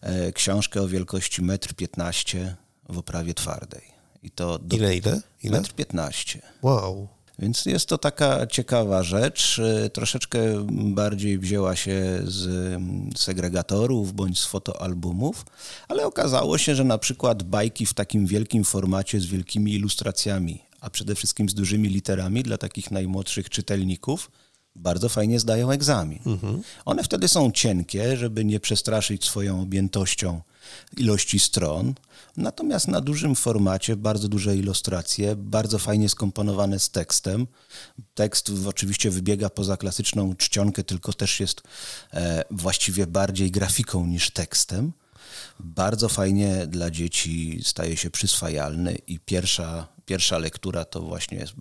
e, 0.00 0.32
książkę 0.32 0.82
o 0.82 0.88
wielkości 0.88 1.42
1,15 1.42 2.38
m 2.38 2.54
w 2.88 2.98
oprawie 2.98 3.34
twardej. 3.34 3.82
I 4.22 4.30
to 4.30 4.58
do 4.58 4.76
Ile, 4.76 4.96
ile? 4.96 5.20
Ile? 5.42 5.60
1,15 5.60 6.36
m. 6.36 6.42
Wow. 6.62 7.08
Więc 7.38 7.66
jest 7.66 7.88
to 7.88 7.98
taka 7.98 8.46
ciekawa 8.46 9.02
rzecz. 9.02 9.58
E, 9.58 9.90
Troszeczkę 9.90 10.66
bardziej 10.70 11.38
wzięła 11.38 11.76
się 11.76 12.20
z 12.24 12.46
mm, 12.46 13.10
segregatorów 13.16 14.12
bądź 14.12 14.40
z 14.40 14.44
fotoalbumów, 14.44 15.46
ale 15.88 16.06
okazało 16.06 16.58
się, 16.58 16.74
że 16.74 16.84
na 16.84 16.98
przykład 16.98 17.42
bajki 17.42 17.86
w 17.86 17.94
takim 17.94 18.26
wielkim 18.26 18.64
formacie 18.64 19.20
z 19.20 19.26
wielkimi 19.26 19.74
ilustracjami, 19.74 20.62
a 20.80 20.90
przede 20.90 21.14
wszystkim 21.14 21.48
z 21.48 21.54
dużymi 21.54 21.88
literami 21.88 22.42
dla 22.42 22.58
takich 22.58 22.90
najmłodszych 22.90 23.50
czytelników, 23.50 24.30
bardzo 24.76 25.08
fajnie 25.08 25.40
zdają 25.40 25.70
egzamin. 25.70 26.18
One 26.84 27.04
wtedy 27.04 27.28
są 27.28 27.52
cienkie, 27.52 28.16
żeby 28.16 28.44
nie 28.44 28.60
przestraszyć 28.60 29.24
swoją 29.24 29.62
objętością 29.62 30.40
ilości 30.96 31.38
stron. 31.38 31.94
Natomiast 32.36 32.88
na 32.88 33.00
dużym 33.00 33.34
formacie 33.34 33.96
bardzo 33.96 34.28
duże 34.28 34.56
ilustracje, 34.56 35.36
bardzo 35.36 35.78
fajnie 35.78 36.08
skomponowane 36.08 36.78
z 36.78 36.90
tekstem. 36.90 37.46
Tekst 38.14 38.52
oczywiście 38.66 39.10
wybiega 39.10 39.50
poza 39.50 39.76
klasyczną 39.76 40.36
czcionkę, 40.36 40.84
tylko 40.84 41.12
też 41.12 41.40
jest 41.40 41.62
e, 42.12 42.44
właściwie 42.50 43.06
bardziej 43.06 43.50
grafiką 43.50 44.06
niż 44.06 44.30
tekstem. 44.30 44.92
Bardzo 45.60 46.08
fajnie 46.08 46.66
dla 46.66 46.90
dzieci 46.90 47.60
staje 47.64 47.96
się 47.96 48.10
przyswajalny 48.10 48.98
i 49.06 49.20
pierwsza, 49.20 49.86
pierwsza 50.06 50.38
lektura 50.38 50.84
to 50.84 51.00
właśnie 51.00 51.38
jest. 51.38 51.52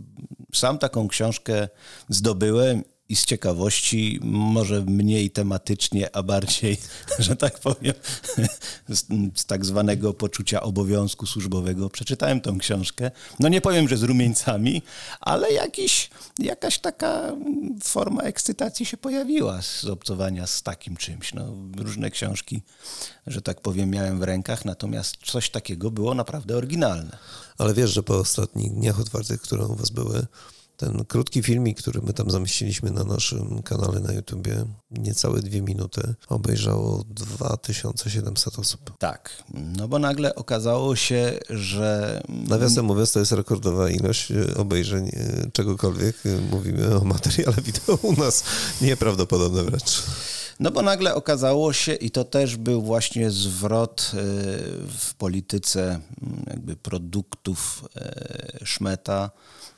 Sam 0.53 0.77
taką 0.77 1.08
książkę 1.08 1.67
zdobyłem 2.10 2.84
i 3.13 3.15
z 3.15 3.25
ciekawości, 3.25 4.20
może 4.22 4.82
mniej 4.82 5.32
tematycznie, 5.32 6.15
a 6.15 6.24
bardziej, 6.24 6.77
że 7.20 7.36
tak 7.36 7.60
powiem, 7.60 7.93
z, 8.89 9.05
z 9.36 9.46
tak 9.46 9.65
zwanego 9.65 10.13
poczucia 10.13 10.62
obowiązku 10.62 11.25
służbowego 11.25 11.89
przeczytałem 11.89 12.41
tą 12.41 12.58
książkę. 12.58 13.12
No 13.39 13.50
nie 13.50 13.62
powiem, 13.62 13.89
że 13.89 13.98
z 13.98 14.03
rumieńcami, 14.03 14.82
ale 15.20 15.51
jakiś, 15.51 16.10
jakaś 16.39 16.79
taka 16.79 17.36
forma 17.84 18.22
ekscytacji 18.22 18.86
się 18.86 18.98
pojawiła 18.98 19.62
z 19.62 19.86
obcowania 19.86 20.48
z 20.48 20.63
takim 20.63 20.98
czymś. 20.98 21.34
No, 21.34 21.53
różne 21.77 22.12
książki, 22.12 22.62
że 23.27 23.41
tak 23.41 23.62
powiem, 23.62 23.89
miałem 23.89 24.20
w 24.20 24.24
rękach, 24.24 24.65
natomiast 24.65 25.17
coś 25.25 25.50
takiego 25.50 25.91
było 25.91 26.13
naprawdę 26.13 26.58
oryginalne. 26.58 27.17
Ale 27.58 27.74
wiesz, 27.74 27.91
że 27.91 28.03
po 28.03 28.17
ostatnich 28.17 28.74
dniach 28.74 29.00
otwartych, 29.00 29.41
które 29.41 29.65
u 29.65 29.75
was 29.75 29.89
były, 29.89 30.25
ten 30.77 31.05
krótki 31.05 31.43
filmik, 31.43 31.77
który 31.81 32.01
my 32.01 32.13
tam 32.13 32.31
zamieściliśmy 32.31 32.91
na 32.91 33.03
naszym 33.03 33.61
kanale 33.63 33.99
na 33.99 34.13
YouTubie, 34.13 34.65
niecałe 34.91 35.41
dwie 35.41 35.61
minuty, 35.61 36.15
obejrzało 36.29 37.03
2700 37.07 38.59
osób. 38.59 38.97
Tak, 38.97 39.43
no 39.77 39.87
bo 39.87 39.99
nagle 39.99 40.35
okazało 40.35 40.95
się, 40.95 41.39
że 41.49 42.21
Nawiasem 42.29 42.85
mówiąc, 42.85 43.11
to 43.11 43.19
jest 43.19 43.31
rekordowa 43.31 43.89
ilość 43.89 44.31
e, 44.31 44.55
obejrzeń 44.57 45.07
e, 45.13 45.51
czegokolwiek. 45.51 46.15
E, 46.25 46.29
Mówimy 46.51 46.97
o 46.97 47.03
materiale 47.03 47.57
wideo 47.61 47.95
u 48.01 48.13
nas. 48.13 48.43
Nieprawdopodobne 48.81 49.63
wręcz. 49.63 50.03
No 50.60 50.72
bo 50.72 50.81
nagle 50.81 51.15
okazało 51.15 51.74
się, 51.74 51.93
i 51.93 52.12
to 52.12 52.24
też 52.24 52.57
był 52.57 52.81
właśnie 52.81 53.31
zwrot 53.31 54.12
e, 54.13 54.17
w 54.98 55.13
polityce 55.17 55.83
mm, 55.83 56.43
jakby 56.48 56.75
produktów 56.75 57.86
e, 57.95 58.65
Szmeta, 58.65 59.31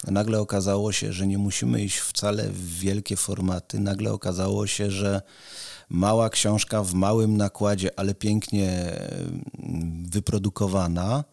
nagle 0.08 0.39
okazało 0.39 0.91
się, 0.91 1.13
że 1.13 1.27
nie 1.27 1.38
musimy 1.38 1.84
iść 1.84 1.98
wcale 1.98 2.50
w 2.50 2.79
wielkie 2.79 3.15
formaty. 3.15 3.79
Nagle 3.79 4.13
okazało 4.13 4.67
się, 4.67 4.91
że 4.91 5.22
mała 5.89 6.29
książka 6.29 6.84
w 6.84 6.94
małym 6.94 7.38
nakładzie, 7.38 8.00
ale 8.00 8.15
pięknie 8.15 9.00
mm, 9.60 10.05
wyprodukowana, 10.10 11.24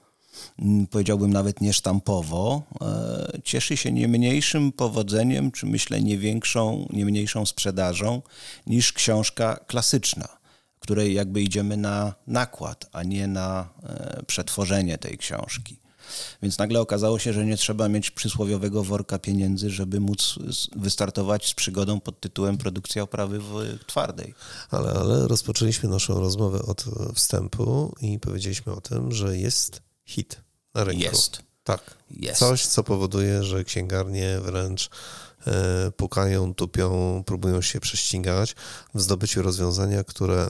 powiedziałbym 0.90 1.32
nawet 1.32 1.60
niesztampowo, 1.60 2.62
e, 2.80 3.40
cieszy 3.44 3.76
się 3.76 3.92
nie 3.92 4.08
mniejszym 4.08 4.72
powodzeniem, 4.72 5.52
czy 5.52 5.66
myślę 5.66 6.00
nie 6.00 6.18
większą, 6.18 6.88
nie 6.92 7.04
mniejszą 7.04 7.46
sprzedażą 7.46 8.22
niż 8.66 8.92
książka 8.92 9.56
klasyczna, 9.66 10.28
której 10.78 11.14
jakby 11.14 11.42
idziemy 11.42 11.76
na 11.76 12.14
nakład, 12.26 12.88
a 12.92 13.02
nie 13.02 13.26
na 13.26 13.68
e, 13.82 14.22
przetworzenie 14.26 14.98
tej 14.98 15.18
książki. 15.18 15.82
Więc 16.42 16.58
nagle 16.58 16.80
okazało 16.80 17.18
się, 17.18 17.32
że 17.32 17.46
nie 17.46 17.56
trzeba 17.56 17.88
mieć 17.88 18.10
przysłowiowego 18.10 18.84
worka 18.84 19.18
pieniędzy, 19.18 19.70
żeby 19.70 20.00
móc 20.00 20.38
wystartować 20.76 21.46
z 21.46 21.54
przygodą 21.54 22.00
pod 22.00 22.20
tytułem 22.20 22.58
Produkcja 22.58 23.02
oprawy 23.02 23.40
twardej. 23.86 24.34
Ale, 24.70 24.90
ale 24.90 25.28
rozpoczęliśmy 25.28 25.88
naszą 25.88 26.20
rozmowę 26.20 26.62
od 26.62 26.84
wstępu 27.14 27.94
i 28.00 28.18
powiedzieliśmy 28.18 28.72
o 28.72 28.80
tym, 28.80 29.12
że 29.12 29.38
jest 29.38 29.82
hit 30.04 30.40
na 30.74 30.84
rynku. 30.84 31.02
Jest. 31.02 31.42
Tak. 31.64 31.94
Jest. 32.10 32.38
Coś, 32.38 32.66
co 32.66 32.84
powoduje, 32.84 33.42
że 33.42 33.64
księgarnie 33.64 34.38
wręcz 34.40 34.90
e, 35.46 35.90
pukają, 35.90 36.54
tupią, 36.54 37.22
próbują 37.26 37.62
się 37.62 37.80
prześcigać 37.80 38.56
w 38.94 39.00
zdobyciu 39.00 39.42
rozwiązania, 39.42 40.04
które 40.04 40.48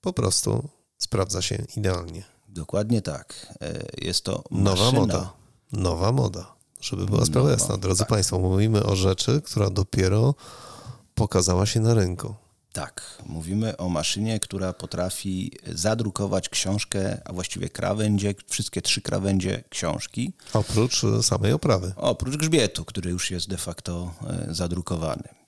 po 0.00 0.12
prostu 0.12 0.68
sprawdza 0.98 1.42
się 1.42 1.64
idealnie. 1.76 2.24
Dokładnie 2.48 3.02
tak. 3.02 3.54
E, 3.60 3.82
jest 3.98 4.24
to 4.24 4.44
maszyna. 4.50 4.84
Nowa 4.84 5.00
moda. 5.00 5.32
Nowa 5.72 6.12
moda. 6.12 6.54
Żeby 6.80 7.06
była 7.06 7.24
sprawa 7.26 7.48
Nowa, 7.48 7.60
jasna. 7.60 7.76
Drodzy 7.76 7.98
tak. 7.98 8.08
Państwo, 8.08 8.38
mówimy 8.38 8.84
o 8.84 8.96
rzeczy, 8.96 9.42
która 9.44 9.70
dopiero 9.70 10.34
pokazała 11.14 11.66
się 11.66 11.80
na 11.80 11.94
rynku. 11.94 12.34
Tak, 12.72 13.22
mówimy 13.26 13.76
o 13.76 13.88
maszynie, 13.88 14.40
która 14.40 14.72
potrafi 14.72 15.52
zadrukować 15.66 16.48
książkę, 16.48 17.22
a 17.24 17.32
właściwie 17.32 17.68
krawędzie, 17.68 18.34
wszystkie 18.46 18.82
trzy 18.82 19.00
krawędzie 19.00 19.64
książki. 19.70 20.32
Oprócz 20.52 21.02
samej 21.22 21.52
oprawy. 21.52 21.92
Oprócz 21.96 22.36
grzbietu, 22.36 22.84
który 22.84 23.10
już 23.10 23.30
jest 23.30 23.48
de 23.48 23.56
facto 23.56 24.14
e, 24.48 24.54
zadrukowany. 24.54 25.41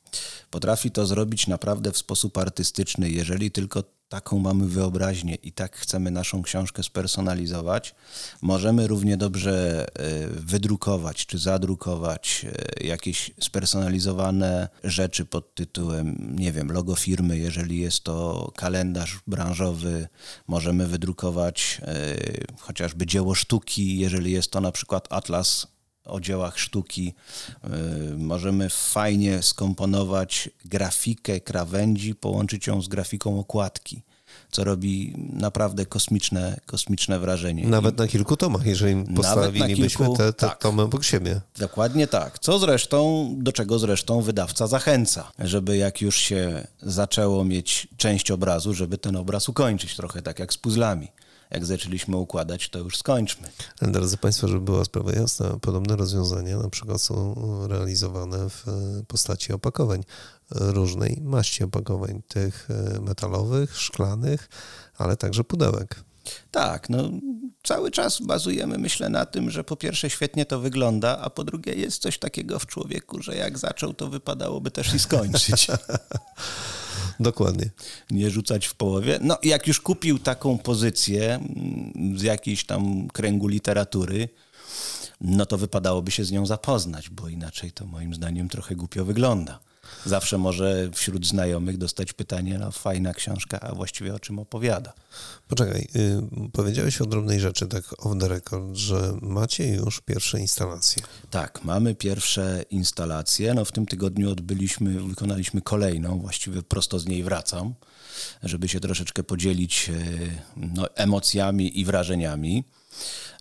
Potrafi 0.51 0.91
to 0.91 1.07
zrobić 1.07 1.47
naprawdę 1.47 1.93
w 1.93 1.99
sposób 1.99 2.39
artystyczny, 2.39 3.11
jeżeli 3.11 3.51
tylko 3.51 3.83
taką 4.09 4.39
mamy 4.39 4.69
wyobraźnię 4.69 5.35
i 5.35 5.53
tak 5.53 5.77
chcemy 5.77 6.11
naszą 6.11 6.43
książkę 6.43 6.83
spersonalizować, 6.83 7.95
możemy 8.43 8.87
równie 8.87 9.17
dobrze 9.17 9.87
e, 9.87 10.27
wydrukować 10.29 11.27
czy 11.27 11.39
zadrukować 11.39 12.47
e, 12.81 12.87
jakieś 12.87 13.31
spersonalizowane 13.41 14.69
rzeczy 14.85 15.25
pod 15.25 15.55
tytułem, 15.55 16.37
nie 16.39 16.53
wiem, 16.53 16.73
logo 16.73 16.95
firmy, 16.95 17.39
jeżeli 17.39 17.81
jest 17.81 18.05
to 18.05 18.51
kalendarz 18.57 19.21
branżowy, 19.27 20.09
możemy 20.47 20.87
wydrukować 20.87 21.81
e, 21.83 22.17
chociażby 22.59 23.07
dzieło 23.07 23.35
sztuki, 23.35 23.99
jeżeli 23.99 24.33
jest 24.33 24.51
to 24.51 24.61
na 24.61 24.73
przykład 24.73 25.07
atlas 25.11 25.74
o 26.05 26.21
dziełach 26.21 26.59
sztuki. 26.59 27.15
Możemy 28.17 28.71
fajnie 28.71 29.43
skomponować 29.43 30.51
grafikę 30.65 31.41
krawędzi, 31.41 32.15
połączyć 32.15 32.67
ją 32.67 32.83
z 32.83 32.89
grafiką 32.89 33.41
okładki 33.41 34.03
co 34.51 34.65
robi 34.65 35.15
naprawdę 35.33 35.87
kosmiczne, 35.87 36.61
kosmiczne 36.67 37.19
wrażenie. 37.19 37.67
Nawet 37.67 37.99
na 37.99 38.09
kilku 38.09 38.37
tomach, 38.37 38.67
jeżeli 38.67 39.05
postawilibyśmy 39.17 40.07
kilku, 40.07 40.17
te, 40.17 40.33
te 40.33 40.49
tak, 40.49 40.59
tomy 40.59 40.83
obok 40.83 41.05
siebie. 41.05 41.41
Dokładnie 41.59 42.07
tak. 42.07 42.39
Co 42.39 42.59
zresztą, 42.59 43.29
do 43.39 43.53
czego 43.53 43.79
zresztą 43.79 44.23
wydawca 44.23 44.67
zachęca, 44.67 45.33
żeby 45.39 45.77
jak 45.77 46.01
już 46.01 46.17
się 46.17 46.67
zaczęło 46.83 47.45
mieć 47.45 47.89
część 47.97 48.31
obrazu, 48.31 48.75
żeby 48.75 48.99
ten 48.99 49.17
obraz 49.17 49.49
ukończyć, 49.49 49.97
trochę 49.97 50.23
tak 50.23 50.39
jak 50.39 50.53
z 50.53 50.59
puzzlami 50.59 51.09
jak 51.55 51.65
zaczęliśmy 51.65 52.17
układać, 52.17 52.69
to 52.69 52.79
już 52.79 52.97
skończmy. 52.97 53.49
Drodzy 53.83 54.17
Państwo, 54.17 54.49
żeby 54.49 54.61
była 54.61 54.85
sprawa 54.85 55.13
jasna, 55.13 55.59
podobne 55.61 55.97
rozwiązania 55.97 56.59
na 56.59 56.71
przykład 56.71 57.01
są 57.01 57.35
realizowane 57.69 58.51
w 58.51 58.65
postaci 59.09 59.53
opakowań 59.53 60.05
różnej 60.51 61.21
maści 61.23 61.65
opakowań, 61.65 62.23
tych 62.29 62.69
e, 62.71 63.01
metalowych, 63.01 63.77
szklanych, 63.81 64.49
ale 64.99 65.17
także 65.17 65.45
pudełek. 65.45 66.05
Tak, 66.51 66.91
no 66.91 67.11
cały 67.65 67.91
czas 67.91 68.21
bazujemy, 68.21 68.79
myślę, 68.79 69.09
na 69.09 69.27
tym, 69.27 69.51
że 69.51 69.65
po 69.65 69.77
pierwsze 69.77 70.11
świetnie 70.11 70.47
to 70.47 70.61
wygląda, 70.61 71.19
a 71.19 71.31
po 71.31 71.45
drugie 71.45 71.73
jest 71.73 72.03
coś 72.03 72.19
takiego 72.19 72.59
w 72.59 72.67
człowieku, 72.67 73.23
że 73.23 73.37
jak 73.37 73.59
zaczął, 73.59 73.95
to 73.95 74.09
wypadałoby 74.09 74.71
też 74.71 74.95
i 74.95 74.99
skończyć. 74.99 75.67
Dokładnie. 77.21 77.71
Nie 78.11 78.31
rzucać 78.31 78.67
w 78.67 78.75
połowie. 78.75 79.19
No, 79.23 79.39
jak 79.43 79.67
już 79.67 79.81
kupił 79.81 80.19
taką 80.19 80.59
pozycję 80.59 81.35
mm, 81.35 82.19
z 82.19 82.23
jakiejś 82.23 82.65
tam 82.65 83.09
kręgu 83.09 83.49
literatury, 83.49 84.29
no 85.21 85.47
to 85.47 85.59
wypadałoby 85.59 86.11
się 86.11 86.25
z 86.25 86.33
nią 86.33 86.47
zapoznać, 86.47 87.11
bo 87.11 87.29
inaczej 87.29 87.73
to 87.73 87.87
moim 87.87 88.15
zdaniem 88.15 88.49
trochę 88.49 88.77
głupio 88.77 89.05
wygląda 89.05 89.61
zawsze 90.07 90.39
może 90.39 90.91
wśród 90.93 91.27
znajomych 91.27 91.79
dostać 91.79 92.13
pytanie, 92.13 92.59
no 92.59 92.71
fajna 92.71 93.15
książka, 93.15 93.61
a 93.61 93.75
właściwie 93.75 94.15
o 94.15 94.19
czym 94.19 94.39
opowiada. 94.39 94.93
Poczekaj, 95.49 95.89
y, 95.97 96.23
powiedziałeś 96.53 97.01
o 97.01 97.07
drobnej 97.07 97.41
rzeczy, 97.41 97.67
tak 97.67 97.85
off 97.99 98.19
the 98.21 98.29
record, 98.29 98.75
że 98.75 99.17
macie 99.23 99.75
już 99.75 100.01
pierwsze 100.01 100.41
instalacje. 100.41 101.03
Tak, 101.31 101.65
mamy 101.65 101.95
pierwsze 101.95 102.65
instalacje. 102.71 103.55
No 103.55 103.65
w 103.65 103.73
tym 103.73 103.87
tygodniu 103.87 104.31
odbyliśmy, 104.31 105.01
wykonaliśmy 105.01 105.63
kolejną, 105.63 106.19
właściwie 106.19 106.63
prosto 106.63 106.99
z 106.99 107.07
niej 107.07 107.23
wracam, 107.23 107.75
żeby 108.43 108.69
się 108.69 108.81
troszeczkę 108.81 109.23
podzielić 109.23 109.91
y, 109.91 110.31
no, 110.57 110.95
emocjami 110.95 111.81
i 111.81 111.85
wrażeniami. 111.85 112.65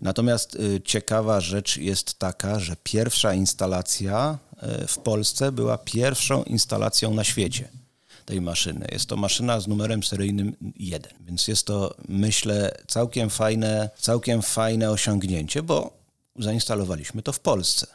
Natomiast 0.00 0.54
y, 0.54 0.80
ciekawa 0.84 1.40
rzecz 1.40 1.76
jest 1.76 2.18
taka, 2.18 2.60
że 2.60 2.76
pierwsza 2.82 3.34
instalacja 3.34 4.38
w 4.88 4.98
Polsce 4.98 5.52
była 5.52 5.78
pierwszą 5.78 6.42
instalacją 6.42 7.14
na 7.14 7.24
świecie 7.24 7.68
tej 8.24 8.40
maszyny. 8.40 8.86
Jest 8.92 9.06
to 9.06 9.16
maszyna 9.16 9.60
z 9.60 9.68
numerem 9.68 10.02
seryjnym 10.02 10.56
1, 10.76 11.12
więc 11.20 11.48
jest 11.48 11.66
to, 11.66 11.94
myślę, 12.08 12.74
całkiem 12.86 13.30
fajne, 13.30 13.90
całkiem 13.98 14.42
fajne 14.42 14.90
osiągnięcie, 14.90 15.62
bo 15.62 15.92
zainstalowaliśmy 16.36 17.22
to 17.22 17.32
w 17.32 17.40
Polsce. 17.40 17.86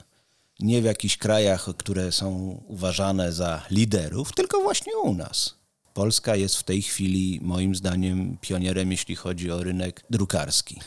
Nie 0.59 0.81
w 0.81 0.85
jakichś 0.85 1.17
krajach, 1.17 1.69
które 1.77 2.11
są 2.11 2.61
uważane 2.67 3.33
za 3.33 3.65
liderów, 3.71 4.33
tylko 4.33 4.61
właśnie 4.61 4.97
u 4.97 5.13
nas. 5.13 5.59
Polska 6.00 6.36
jest 6.36 6.56
w 6.56 6.63
tej 6.63 6.82
chwili, 6.82 7.39
moim 7.41 7.75
zdaniem, 7.75 8.38
pionierem, 8.41 8.91
jeśli 8.91 9.15
chodzi 9.15 9.51
o 9.51 9.63
rynek 9.63 10.06
drukarski. 10.10 10.82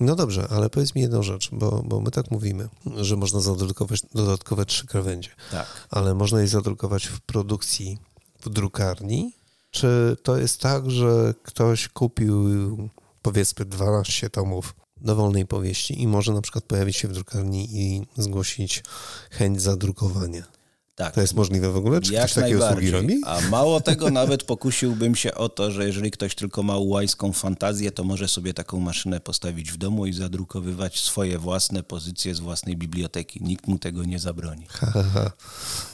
No 0.00 0.16
dobrze, 0.16 0.48
ale 0.50 0.70
powiedz 0.70 0.94
mi 0.94 1.02
jedną 1.02 1.22
rzecz, 1.22 1.48
bo, 1.52 1.82
bo 1.86 2.00
my 2.00 2.10
tak 2.10 2.30
mówimy, 2.30 2.68
że 2.96 3.16
można 3.16 3.40
zadrukować 3.40 4.00
dodatkowe 4.14 4.66
trzy 4.66 4.86
krawędzie. 4.86 5.30
Tak. 5.50 5.66
Ale 5.90 6.14
można 6.14 6.40
je 6.40 6.48
zadrukować 6.48 7.06
w 7.06 7.20
produkcji 7.20 7.98
w 8.40 8.48
drukarni? 8.48 9.32
Czy 9.70 10.16
to 10.22 10.36
jest 10.36 10.60
tak, 10.60 10.90
że 10.90 11.34
ktoś 11.42 11.88
kupił 11.88 12.88
powiedzmy 13.22 13.64
12 13.64 14.30
tomów 14.30 14.74
dowolnej 15.00 15.46
powieści 15.46 16.02
i 16.02 16.06
może 16.06 16.32
na 16.32 16.42
przykład 16.42 16.64
pojawić 16.64 16.96
się 16.96 17.08
w 17.08 17.12
drukarni 17.12 17.68
i 17.72 18.06
zgłosić 18.16 18.82
chęć 19.30 19.62
zadrukowania? 19.62 20.61
Tak. 21.02 21.14
To 21.14 21.20
jest 21.20 21.34
możliwe 21.34 21.72
w 21.72 21.76
ogóle? 21.76 22.00
Czy 22.00 22.12
Jak 22.12 22.30
ktoś 22.30 22.34
takie 22.44 22.58
usługi 22.58 22.90
robi? 22.90 23.20
A 23.26 23.40
mało 23.40 23.80
tego, 23.80 24.10
nawet 24.10 24.44
pokusiłbym 24.44 25.14
się 25.14 25.34
o 25.34 25.48
to, 25.48 25.70
że 25.70 25.86
jeżeli 25.86 26.10
ktoś 26.10 26.34
tylko 26.34 26.62
ma 26.62 26.76
ułajską 26.76 27.32
fantazję, 27.32 27.92
to 27.92 28.04
może 28.04 28.28
sobie 28.28 28.54
taką 28.54 28.80
maszynę 28.80 29.20
postawić 29.20 29.72
w 29.72 29.76
domu 29.76 30.06
i 30.06 30.12
zadrukowywać 30.12 31.00
swoje 31.00 31.38
własne 31.38 31.82
pozycje 31.82 32.34
z 32.34 32.40
własnej 32.40 32.76
biblioteki. 32.76 33.44
Nikt 33.44 33.66
mu 33.66 33.78
tego 33.78 34.04
nie 34.04 34.18
zabroni. 34.18 34.66
Ha, 34.68 34.86
ha, 34.86 35.02
ha. 35.14 35.30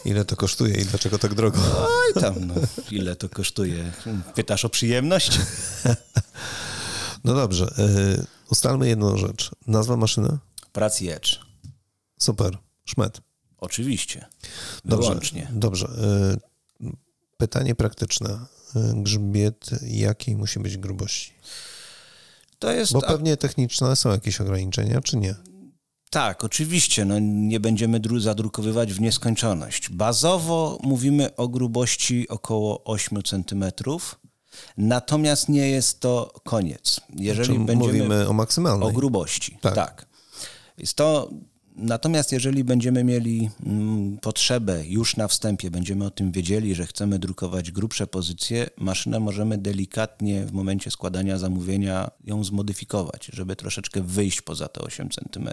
Ile 0.05 0.25
to 0.25 0.37
kosztuje 0.37 0.75
i 0.75 0.85
dlaczego 0.85 1.19
tak 1.19 1.35
drogo? 1.35 1.59
Oj 1.79 2.23
tam, 2.23 2.35
no, 2.47 2.55
ile 2.91 3.17
to 3.17 3.29
kosztuje? 3.29 3.93
Pytasz 4.35 4.65
o 4.65 4.69
przyjemność? 4.69 5.38
No 7.25 7.35
dobrze. 7.35 7.75
Y, 7.79 8.27
ustalmy 8.50 8.88
jedną 8.88 9.17
rzecz. 9.17 9.50
Nazwa 9.67 9.97
maszyny? 9.97 10.38
Prac 10.73 11.03
Edge. 11.03 11.38
Super. 12.19 12.59
Szmet. 12.85 13.21
Oczywiście. 13.59 14.27
Wyłącznie. 14.85 15.49
Dobrze. 15.53 15.88
dobrze. 15.88 16.38
Pytanie 17.37 17.75
praktyczne. 17.75 18.38
Y, 18.77 19.03
grzbiet 19.03 19.71
jakiej 19.83 20.37
musi 20.37 20.61
być 20.61 20.77
grubości? 20.77 21.33
To 22.59 22.73
jest... 22.73 22.93
Bo 22.93 23.00
pewnie 23.00 23.37
techniczne 23.37 23.97
są 23.97 24.11
jakieś 24.11 24.41
ograniczenia, 24.41 25.00
czy 25.00 25.17
nie? 25.17 25.35
Tak, 26.11 26.45
oczywiście. 26.45 27.05
No, 27.05 27.19
nie 27.21 27.61
będziemy 27.61 28.00
zadrukowywać 28.19 28.93
w 28.93 29.00
nieskończoność. 29.00 29.91
Bazowo 29.91 30.79
mówimy 30.83 31.37
o 31.37 31.49
grubości 31.49 32.29
około 32.29 32.85
8 32.85 33.23
cm. 33.23 33.65
Natomiast 34.77 35.49
nie 35.49 35.71
jest 35.71 36.00
to 36.00 36.33
koniec. 36.45 37.00
Jeżeli 37.17 37.57
znaczy, 37.57 37.67
będziemy 37.67 37.93
mówimy 37.93 38.29
o 38.29 38.33
maksymalnej. 38.33 38.88
O 38.88 38.93
grubości. 38.93 39.59
Tak. 39.61 39.75
tak. 39.75 40.07
Jest 40.79 40.95
to 40.95 41.31
Natomiast 41.78 42.32
jeżeli 42.32 42.64
będziemy 42.64 43.04
mieli 43.04 43.50
mm, 43.66 44.18
potrzebę 44.18 44.87
już 44.87 45.16
na 45.16 45.28
wstępie, 45.28 45.70
będziemy 45.70 46.04
o 46.04 46.11
tym 46.11 46.32
wiedzieli, 46.32 46.75
że 46.75 46.87
chcemy 46.87 47.18
drukować 47.18 47.70
grubsze 47.70 48.06
pozycje, 48.06 48.70
maszynę 48.76 49.20
możemy 49.20 49.58
delikatnie 49.58 50.47
w 50.47 50.52
momencie 50.52 50.90
składania 50.90 51.38
zamówienia 51.38 52.11
ją 52.25 52.44
zmodyfikować, 52.44 53.30
żeby 53.32 53.56
troszeczkę 53.56 54.00
wyjść 54.00 54.42
poza 54.42 54.68
te 54.68 54.80
8 54.80 55.08
cm. 55.11 55.49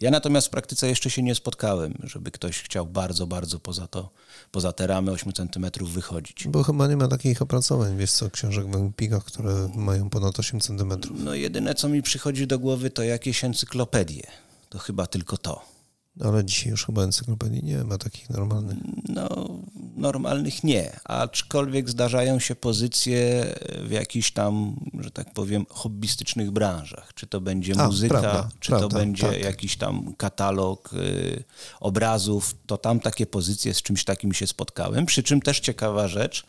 Ja 0.00 0.10
natomiast 0.10 0.46
w 0.46 0.50
praktyce 0.50 0.88
jeszcze 0.88 1.10
się 1.10 1.22
nie 1.22 1.34
spotkałem, 1.34 1.94
żeby 2.04 2.30
ktoś 2.30 2.62
chciał 2.62 2.86
bardzo, 2.86 3.26
bardzo 3.26 3.58
poza 3.58 3.86
to, 3.86 4.10
poza 4.50 4.72
te 4.72 4.86
ramy 4.86 5.10
8 5.10 5.32
cm 5.32 5.86
wychodzić. 5.86 6.48
Bo 6.48 6.62
chyba 6.62 6.88
nie 6.88 6.96
ma 6.96 7.08
takich 7.08 7.42
opracowań, 7.42 7.96
wiesz 7.96 8.12
co, 8.12 8.30
książek 8.30 8.66
w 8.66 8.74
Empikach, 8.74 9.24
które 9.24 9.68
mają 9.74 10.10
ponad 10.10 10.38
8 10.38 10.60
cm. 10.60 10.92
No 11.10 11.34
jedyne, 11.34 11.74
co 11.74 11.88
mi 11.88 12.02
przychodzi 12.02 12.46
do 12.46 12.58
głowy, 12.58 12.90
to 12.90 13.02
jakieś 13.02 13.44
encyklopedie 13.44 14.22
to 14.68 14.78
chyba 14.78 15.06
tylko 15.06 15.36
to. 15.36 15.77
Ale 16.24 16.44
dzisiaj 16.44 16.70
już 16.70 16.86
chyba 16.86 17.02
encyklopedii 17.02 17.64
nie 17.64 17.84
ma 17.84 17.98
takich 17.98 18.30
normalnych. 18.30 18.78
No, 19.08 19.48
normalnych 19.96 20.64
nie, 20.64 21.00
aczkolwiek 21.04 21.90
zdarzają 21.90 22.38
się 22.38 22.54
pozycje 22.54 23.46
w 23.84 23.90
jakichś 23.90 24.30
tam, 24.30 24.76
że 25.00 25.10
tak 25.10 25.32
powiem, 25.32 25.66
hobbystycznych 25.70 26.50
branżach. 26.50 27.14
Czy 27.14 27.26
to 27.26 27.40
będzie 27.40 27.74
A, 27.78 27.86
muzyka, 27.86 28.20
prawda, 28.20 28.48
czy 28.60 28.68
prawda, 28.68 28.88
to 28.88 28.94
będzie 28.96 29.26
tak. 29.26 29.44
jakiś 29.44 29.76
tam 29.76 30.14
katalog 30.16 30.90
y, 30.92 31.44
obrazów, 31.80 32.54
to 32.66 32.78
tam 32.78 33.00
takie 33.00 33.26
pozycje 33.26 33.74
z 33.74 33.82
czymś 33.82 34.04
takim 34.04 34.32
się 34.32 34.46
spotkałem. 34.46 35.06
Przy 35.06 35.22
czym 35.22 35.40
też 35.40 35.60
ciekawa 35.60 36.08
rzecz, 36.08 36.46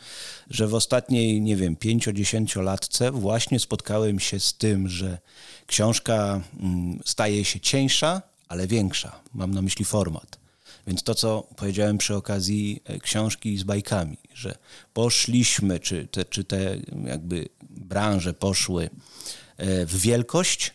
że 0.49 0.67
w 0.67 0.73
ostatniej, 0.73 1.41
nie 1.41 1.55
wiem, 1.55 1.75
5-10 1.75 2.63
latce 2.63 3.11
właśnie 3.11 3.59
spotkałem 3.59 4.19
się 4.19 4.39
z 4.39 4.53
tym, 4.53 4.89
że 4.89 5.17
książka 5.67 6.41
mm, 6.59 6.99
staje 7.05 7.45
się 7.45 7.59
cieńsza, 7.59 8.28
ale 8.49 8.67
większa. 8.67 9.19
Mam 9.33 9.53
na 9.53 9.61
myśli 9.61 9.85
format. 9.85 10.39
Więc 10.87 11.03
to, 11.03 11.15
co 11.15 11.47
powiedziałem 11.55 11.97
przy 11.97 12.15
okazji 12.15 12.81
e, 12.85 12.99
książki 12.99 13.57
z 13.57 13.63
bajkami, 13.63 14.17
że 14.33 14.57
poszliśmy, 14.93 15.79
czy 15.79 16.07
te, 16.07 16.25
czy 16.25 16.43
te 16.43 16.77
jakby 17.05 17.49
branże 17.69 18.33
poszły 18.33 18.89
e, 19.57 19.85
w 19.85 19.97
wielkość, 20.01 20.73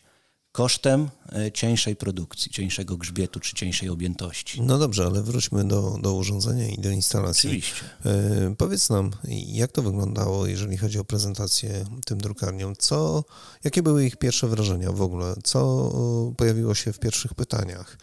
kosztem 0.54 1.11
e, 1.32 1.52
cieńszej 1.52 1.96
produkcji, 1.96 2.50
cieńszego 2.50 2.96
grzbietu 2.96 3.40
czy 3.40 3.54
cieńszej 3.56 3.88
objętości. 3.88 4.62
No 4.62 4.78
dobrze, 4.78 5.06
ale 5.06 5.23
wróćmy 5.23 5.64
do, 5.64 5.99
do 6.02 6.14
urządzenia 6.14 6.68
i 6.68 6.78
do 6.78 6.90
instalacji. 6.90 7.49
Oczywiście. 7.49 7.84
E, 8.06 8.54
powiedz 8.58 8.90
nam, 8.90 9.11
jak 9.46 9.73
to 9.73 9.82
wyglądało, 9.82 10.46
jeżeli 10.46 10.76
chodzi 10.76 10.99
o 10.99 11.04
prezentację 11.04 11.84
tym 12.04 12.18
drukarniom? 12.18 12.76
Co, 12.78 13.25
jakie 13.64 13.82
były 13.82 14.06
ich 14.06 14.16
pierwsze 14.16 14.49
wrażenia 14.49 14.92
w 14.92 15.02
ogóle? 15.02 15.34
Co 15.44 15.92
pojawiło 16.37 16.75
się 16.75 16.92
w 16.92 16.99
pierwszych 16.99 17.34
pytaniach? 17.34 17.99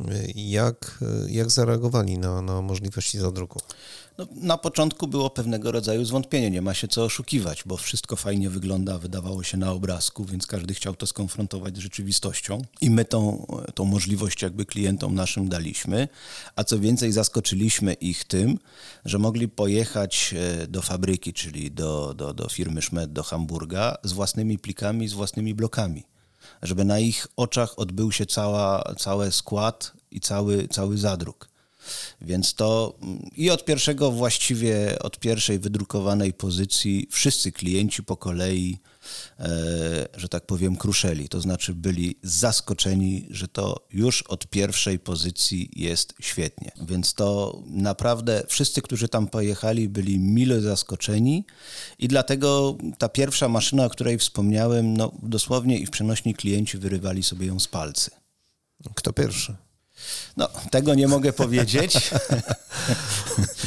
E, 0.00 0.04
jak, 0.34 0.98
jak 1.28 1.50
zareagowali 1.50 2.18
na, 2.18 2.42
na 2.42 2.62
możliwości 2.62 3.18
zadruku? 3.18 3.60
No, 4.20 4.26
na 4.34 4.58
początku 4.58 5.08
było 5.08 5.30
pewnego 5.30 5.72
rodzaju 5.72 6.04
zwątpienie, 6.04 6.50
nie 6.50 6.62
ma 6.62 6.74
się 6.74 6.88
co 6.88 7.04
oszukiwać, 7.04 7.62
bo 7.66 7.76
wszystko 7.76 8.16
fajnie 8.16 8.50
wygląda, 8.50 8.98
wydawało 8.98 9.42
się 9.42 9.56
na 9.56 9.72
obrazku, 9.72 10.24
więc 10.24 10.46
każdy 10.46 10.74
chciał 10.74 10.94
to 10.94 11.06
skonfrontować 11.06 11.76
z 11.76 11.78
rzeczywistością 11.78 12.62
i 12.80 12.90
my 12.90 13.04
tą, 13.04 13.46
tą 13.74 13.84
możliwość 13.84 14.42
jakby 14.42 14.66
klientom 14.66 15.14
naszym 15.14 15.48
daliśmy, 15.48 16.08
a 16.56 16.64
co 16.64 16.78
więcej 16.78 17.12
zaskoczyliśmy 17.12 17.94
ich 17.94 18.24
tym, 18.24 18.58
że 19.04 19.18
mogli 19.18 19.48
pojechać 19.48 20.34
e, 20.36 20.66
do 20.66 20.82
fabryki, 20.82 21.32
czyli 21.32 21.70
do, 21.70 22.14
do, 22.14 22.34
do 22.34 22.48
firmy 22.48 22.82
Schmidt, 22.82 23.12
do 23.12 23.22
Hamburga 23.22 23.96
z 24.04 24.12
własnymi 24.12 24.58
plikami, 24.58 25.08
z 25.08 25.12
własnymi 25.12 25.54
blokami 25.54 26.04
żeby 26.62 26.84
na 26.84 26.98
ich 26.98 27.26
oczach 27.36 27.78
odbył 27.78 28.12
się 28.12 28.26
cała, 28.26 28.94
cały 28.98 29.32
skład 29.32 29.92
i 30.10 30.20
cały, 30.20 30.68
cały 30.68 30.98
zadruk. 30.98 31.49
Więc 32.20 32.54
to 32.54 32.98
i 33.36 33.50
od 33.50 33.64
pierwszego 33.64 34.10
właściwie, 34.10 34.98
od 34.98 35.18
pierwszej 35.18 35.58
wydrukowanej 35.58 36.32
pozycji 36.32 37.08
wszyscy 37.10 37.52
klienci 37.52 38.02
po 38.02 38.16
kolei, 38.16 38.78
e, 39.38 39.48
że 40.16 40.28
tak 40.28 40.46
powiem, 40.46 40.76
kruszeli. 40.76 41.28
To 41.28 41.40
znaczy 41.40 41.74
byli 41.74 42.16
zaskoczeni, 42.22 43.26
że 43.30 43.48
to 43.48 43.86
już 43.92 44.22
od 44.22 44.46
pierwszej 44.46 44.98
pozycji 44.98 45.70
jest 45.76 46.14
świetnie. 46.20 46.72
Więc 46.88 47.14
to 47.14 47.58
naprawdę 47.66 48.42
wszyscy, 48.48 48.82
którzy 48.82 49.08
tam 49.08 49.28
pojechali, 49.28 49.88
byli 49.88 50.18
mile 50.18 50.60
zaskoczeni 50.60 51.44
i 51.98 52.08
dlatego 52.08 52.78
ta 52.98 53.08
pierwsza 53.08 53.48
maszyna, 53.48 53.84
o 53.84 53.90
której 53.90 54.18
wspomniałem, 54.18 54.96
no 54.96 55.12
dosłownie 55.22 55.78
i 55.78 55.86
w 55.86 55.90
przenośni 55.90 56.34
klienci 56.34 56.78
wyrywali 56.78 57.22
sobie 57.22 57.46
ją 57.46 57.60
z 57.60 57.68
palcy. 57.68 58.10
Kto 58.94 59.12
pierwszy? 59.12 59.56
No, 60.36 60.48
tego 60.70 60.94
nie 60.94 61.08
mogę 61.08 61.32
powiedzieć. 61.32 61.92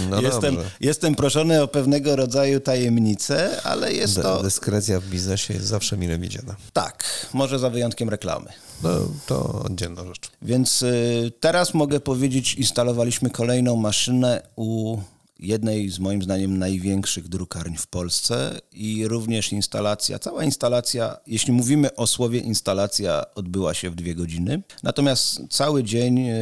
No 0.10 0.22
jestem, 0.22 0.58
jestem 0.80 1.16
proszony 1.16 1.62
o 1.62 1.68
pewnego 1.68 2.16
rodzaju 2.16 2.60
tajemnicę, 2.60 3.62
ale 3.64 3.94
jest 3.94 4.22
to... 4.22 4.44
Dyskrecja 4.44 5.00
w 5.00 5.06
biznesie 5.06 5.54
jest 5.54 5.66
zawsze 5.66 5.98
mile 5.98 6.18
widziana. 6.18 6.56
Tak, 6.74 7.28
może 7.34 7.60
za 7.60 7.70
wyjątkiem 7.70 8.10
reklamy. 8.10 8.50
No, 8.84 8.90
to 9.26 9.62
oddzielna 9.66 10.06
rzecz. 10.06 10.32
Więc 10.42 10.82
y, 10.82 11.32
teraz 11.40 11.74
mogę 11.74 12.00
powiedzieć, 12.00 12.54
instalowaliśmy 12.54 13.30
kolejną 13.30 13.76
maszynę 13.76 14.42
u 14.56 14.98
jednej 15.44 15.90
z 15.90 16.00
moim 16.00 16.22
zdaniem 16.22 16.58
największych 16.58 17.28
drukarni 17.28 17.78
w 17.78 17.88
Polsce 17.88 18.62
i 18.72 19.08
również 19.08 19.52
instalacja, 19.52 20.20
cała 20.20 20.44
instalacja, 20.44 21.18
jeśli 21.28 21.54
mówimy 21.54 21.96
o 21.96 22.08
słowie 22.08 22.40
instalacja, 22.40 23.26
odbyła 23.36 23.74
się 23.74 23.90
w 23.90 23.96
dwie 23.96 24.16
godziny. 24.16 24.64
Natomiast 24.84 25.42
cały 25.50 25.84
dzień, 25.84 26.20
e, 26.20 26.34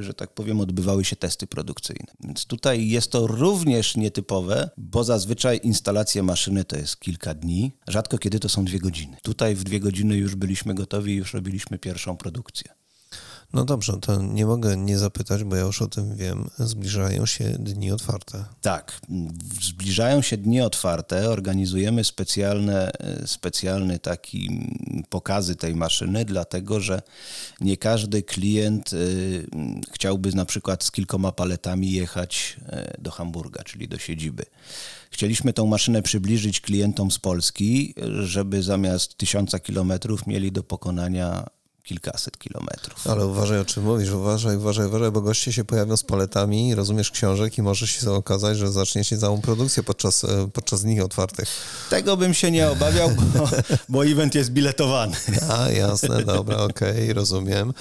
że 0.00 0.14
tak 0.14 0.34
powiem, 0.34 0.60
odbywały 0.60 1.04
się 1.04 1.16
testy 1.16 1.46
produkcyjne. 1.46 2.12
Więc 2.20 2.44
tutaj 2.44 2.88
jest 2.88 3.10
to 3.10 3.26
również 3.26 3.96
nietypowe, 3.96 4.70
bo 4.76 5.04
zazwyczaj 5.04 5.60
instalacja 5.62 6.22
maszyny 6.22 6.64
to 6.64 6.76
jest 6.76 7.00
kilka 7.00 7.34
dni, 7.34 7.72
rzadko 7.88 8.18
kiedy 8.18 8.40
to 8.40 8.48
są 8.48 8.64
dwie 8.64 8.78
godziny. 8.78 9.16
Tutaj 9.22 9.54
w 9.54 9.64
dwie 9.64 9.80
godziny 9.80 10.16
już 10.16 10.34
byliśmy 10.34 10.74
gotowi 10.74 11.12
i 11.12 11.16
już 11.16 11.34
robiliśmy 11.34 11.78
pierwszą 11.78 12.16
produkcję. 12.16 12.85
No 13.56 13.64
dobrze, 13.64 13.92
to 14.00 14.22
nie 14.22 14.46
mogę 14.46 14.76
nie 14.76 14.98
zapytać, 14.98 15.44
bo 15.44 15.56
ja 15.56 15.62
już 15.62 15.82
o 15.82 15.88
tym 15.88 16.16
wiem. 16.16 16.50
Zbliżają 16.58 17.26
się 17.26 17.44
dni 17.44 17.92
otwarte. 17.92 18.44
Tak, 18.60 19.00
zbliżają 19.60 20.22
się 20.22 20.36
dni 20.36 20.60
otwarte. 20.60 21.30
Organizujemy 21.30 22.04
specjalne, 22.04 22.90
specjalny 23.26 23.98
taki 23.98 24.68
pokazy 25.08 25.56
tej 25.56 25.74
maszyny, 25.74 26.24
dlatego 26.24 26.80
że 26.80 27.02
nie 27.60 27.76
każdy 27.76 28.22
klient 28.22 28.92
y, 28.92 29.46
chciałby 29.92 30.32
na 30.32 30.44
przykład 30.44 30.84
z 30.84 30.90
kilkoma 30.90 31.32
paletami 31.32 31.92
jechać 31.92 32.56
y, 32.98 33.02
do 33.02 33.10
Hamburga, 33.10 33.64
czyli 33.64 33.88
do 33.88 33.98
siedziby. 33.98 34.44
Chcieliśmy 35.10 35.52
tą 35.52 35.66
maszynę 35.66 36.02
przybliżyć 36.02 36.60
klientom 36.60 37.10
z 37.10 37.18
Polski, 37.18 37.94
żeby 38.20 38.62
zamiast 38.62 39.16
tysiąca 39.16 39.58
kilometrów 39.58 40.26
mieli 40.26 40.52
do 40.52 40.62
pokonania 40.62 41.46
kilkaset 41.86 42.38
kilometrów. 42.38 43.06
Ale 43.06 43.26
uważaj 43.26 43.58
o 43.58 43.64
czym 43.64 43.82
mówisz, 43.82 44.10
uważaj, 44.10 44.56
uważaj, 44.56 44.86
uważaj, 44.86 45.10
bo 45.10 45.20
goście 45.20 45.52
się 45.52 45.64
pojawią 45.64 45.96
z 45.96 46.02
paletami, 46.02 46.74
rozumiesz 46.74 47.10
książek 47.10 47.58
i 47.58 47.62
może 47.62 47.86
się 47.86 48.10
okazać, 48.10 48.58
że 48.58 48.72
zaczniecie 48.72 49.18
całą 49.18 49.40
produkcję 49.40 49.82
podczas, 49.82 50.24
e, 50.24 50.48
podczas 50.52 50.82
dni 50.82 51.00
otwartych. 51.00 51.48
Tego 51.90 52.16
bym 52.16 52.34
się 52.34 52.50
nie 52.50 52.70
obawiał, 52.70 53.10
bo, 53.10 53.48
bo 53.88 54.06
event 54.06 54.34
jest 54.34 54.50
biletowany. 54.50 55.16
A, 55.50 55.70
jasne, 55.70 56.22
dobra, 56.22 56.56
okej, 56.56 57.02
okay, 57.02 57.14
rozumiem. 57.14 57.72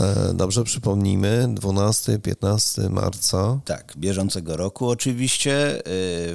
E, 0.00 0.34
dobrze, 0.34 0.64
przypomnijmy, 0.64 1.48
12-15 1.54 2.90
marca. 2.90 3.60
Tak, 3.64 3.94
bieżącego 3.96 4.56
roku 4.56 4.88
oczywiście 4.88 5.78
e, 5.78 5.82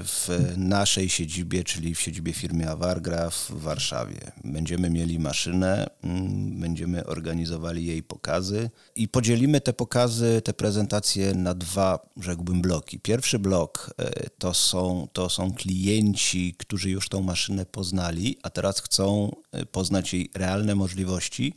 w 0.03 0.29
naszej 0.57 1.09
siedzibie, 1.09 1.63
czyli 1.63 1.95
w 1.95 2.01
siedzibie 2.01 2.33
firmy 2.33 2.69
Awargra 2.69 3.29
w 3.29 3.51
Warszawie. 3.51 4.31
Będziemy 4.43 4.89
mieli 4.89 5.19
maszynę, 5.19 5.87
mm, 6.03 6.59
będziemy 6.59 7.05
organizowali 7.05 7.85
jej 7.85 8.03
pokazy 8.03 8.69
i 8.95 9.07
podzielimy 9.07 9.61
te 9.61 9.73
pokazy, 9.73 10.41
te 10.43 10.53
prezentacje 10.53 11.33
na 11.33 11.53
dwa, 11.53 12.09
rzekłbym, 12.21 12.61
bloki. 12.61 12.99
Pierwszy 12.99 13.39
blok 13.39 13.93
e, 13.97 14.29
to 14.29 14.53
są, 14.53 15.07
to 15.13 15.29
są 15.29 15.53
klienci, 15.53 16.55
którzy 16.57 16.89
już 16.89 17.09
tą 17.09 17.21
maszynę 17.21 17.65
poznali, 17.65 18.37
a 18.43 18.49
teraz 18.49 18.81
chcą 18.81 19.35
poznać 19.71 20.13
jej 20.13 20.31
realne 20.35 20.75
możliwości 20.75 21.53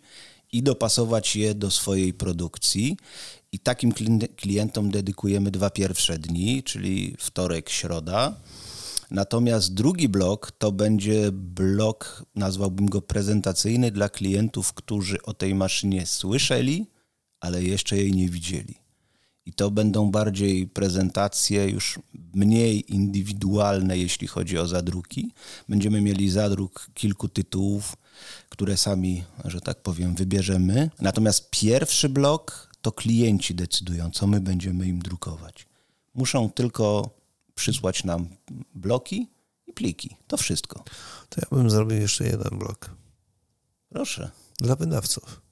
i 0.53 0.63
dopasować 0.63 1.37
je 1.37 1.55
do 1.55 1.71
swojej 1.71 2.15
produkcji. 2.15 2.97
I 3.53 3.59
takim 3.59 3.93
klientom 4.37 4.91
dedykujemy 4.91 5.51
dwa 5.51 5.71
pierwsze 5.71 6.19
dni, 6.19 6.63
czyli 6.63 7.17
wtorek, 7.19 7.71
środa. 7.71 8.35
Natomiast 9.11 9.75
drugi 9.75 10.09
blok 10.09 10.51
to 10.51 10.73
będzie 10.73 11.33
blok, 11.33 12.25
nazwałbym 12.35 12.87
go 12.87 13.03
prezentacyjny 13.03 13.91
dla 13.91 14.09
klientów, 14.09 14.73
którzy 14.73 15.23
o 15.23 15.35
tej 15.35 15.55
maszynie 15.55 16.07
słyszeli, 16.07 16.87
ale 17.41 17.63
jeszcze 17.63 17.97
jej 17.97 18.13
nie 18.13 18.29
widzieli. 18.29 18.88
I 19.49 19.53
to 19.53 19.71
będą 19.71 20.11
bardziej 20.11 20.67
prezentacje 20.67 21.69
już 21.69 21.99
mniej 22.35 22.95
indywidualne, 22.95 23.99
jeśli 23.99 24.27
chodzi 24.27 24.59
o 24.59 24.67
zadruki. 24.67 25.33
Będziemy 25.69 26.01
mieli 26.01 26.31
zadruk 26.31 26.91
kilku 26.95 27.29
tytułów, 27.29 27.97
które 28.49 28.77
sami, 28.77 29.25
że 29.45 29.61
tak 29.61 29.83
powiem, 29.83 30.15
wybierzemy. 30.15 30.91
Natomiast 31.01 31.51
pierwszy 31.51 32.09
blok 32.09 32.71
to 32.83 32.93
klienci 32.93 33.55
decydują, 33.55 34.11
co 34.11 34.27
my 34.27 34.41
będziemy 34.41 34.87
im 34.87 34.99
drukować. 34.99 35.67
Muszą 36.15 36.51
tylko 36.51 37.11
przysłać 37.55 38.05
nam 38.05 38.29
bloki 38.75 39.29
i 39.67 39.73
pliki. 39.73 40.17
To 40.27 40.37
wszystko. 40.37 40.85
To 41.29 41.41
ja 41.41 41.57
bym 41.57 41.71
zrobił 41.71 42.01
jeszcze 42.01 42.25
jeden 42.25 42.59
blok 42.59 42.91
Proszę. 43.89 44.31
dla 44.59 44.77
wydawców, 44.77 45.43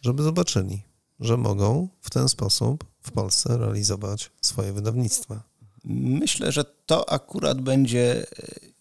żeby 0.00 0.22
zobaczyli, 0.22 0.82
że 1.20 1.36
mogą 1.36 1.88
w 2.00 2.10
ten 2.10 2.28
sposób 2.28 2.84
w 3.02 3.10
Polsce 3.10 3.58
realizować 3.58 4.30
swoje 4.40 4.72
wydawnictwa. 4.72 5.42
Myślę, 5.84 6.52
że 6.52 6.64
to 6.86 7.10
akurat 7.10 7.60
będzie 7.60 8.20
e, 8.22 8.24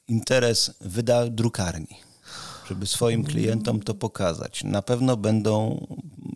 interes 0.08 0.72
wyda 0.82 1.28
drukarni, 1.30 1.98
żeby 2.68 2.86
swoim 2.86 3.24
klientom 3.24 3.82
to 3.82 3.94
pokazać. 3.94 4.64
Na 4.64 4.82
pewno 4.82 5.18
będą 5.18 5.88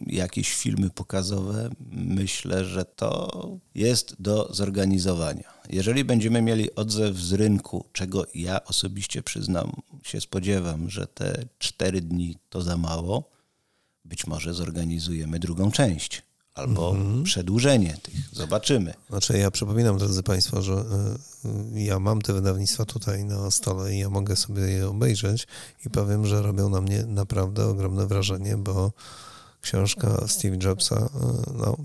jakieś 0.08 0.54
filmy 0.54 0.90
pokazowe. 0.90 1.70
Myślę, 1.92 2.66
że 2.66 2.86
to 2.86 3.30
jest 3.76 4.16
do 4.20 4.54
zorganizowania. 4.54 5.54
Jeżeli 5.70 6.04
będziemy 6.04 6.42
mieli 6.42 6.76
odzew 6.76 7.16
z 7.18 7.34
rynku, 7.34 7.86
czego 7.94 8.26
ja 8.36 8.64
osobiście 8.64 9.24
przyznam, 9.24 9.72
się 10.04 10.22
spodziewam, 10.22 10.90
że 10.90 11.08
te 11.08 11.46
cztery 11.60 12.02
dni 12.02 12.38
to 12.50 12.62
za 12.62 12.78
mało, 12.78 13.37
być 14.08 14.28
może 14.28 14.54
zorganizujemy 14.54 15.40
drugą 15.40 15.72
część 15.72 16.28
albo 16.58 16.96
przedłużenie 17.24 17.98
tych. 18.04 18.16
Zobaczymy. 18.32 18.94
Znaczy 19.10 19.38
ja 19.38 19.52
przypominam, 19.52 19.98
drodzy 19.98 20.24
Państwo, 20.24 20.62
że 20.62 20.74
y, 21.76 21.82
ja 21.82 22.00
mam 22.00 22.22
te 22.22 22.34
wydawnictwa 22.34 22.86
tutaj 22.86 23.26
na 23.26 23.52
stole 23.52 23.96
i 23.96 24.00
ja 24.00 24.10
mogę 24.10 24.36
sobie 24.36 24.62
je 24.62 24.90
obejrzeć 24.90 25.48
i 25.86 25.90
powiem, 25.90 26.26
że 26.26 26.42
robią 26.42 26.70
na 26.70 26.82
mnie 26.82 27.04
naprawdę 27.06 27.68
ogromne 27.68 28.08
wrażenie, 28.08 28.58
bo 28.58 28.92
książka 29.62 30.28
Steve 30.28 30.58
Jobsa, 30.64 30.96
y, 31.06 31.54
no, 31.54 31.78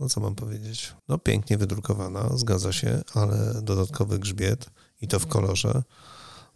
no 0.00 0.08
co 0.08 0.20
mam 0.20 0.34
powiedzieć, 0.34 0.94
no 1.08 1.18
pięknie 1.18 1.58
wydrukowana, 1.58 2.36
zgadza 2.36 2.72
się, 2.72 3.02
ale 3.14 3.62
dodatkowy 3.62 4.18
grzbiet 4.18 4.70
i 5.00 5.08
to 5.08 5.18
w 5.18 5.26
kolorze. 5.26 5.82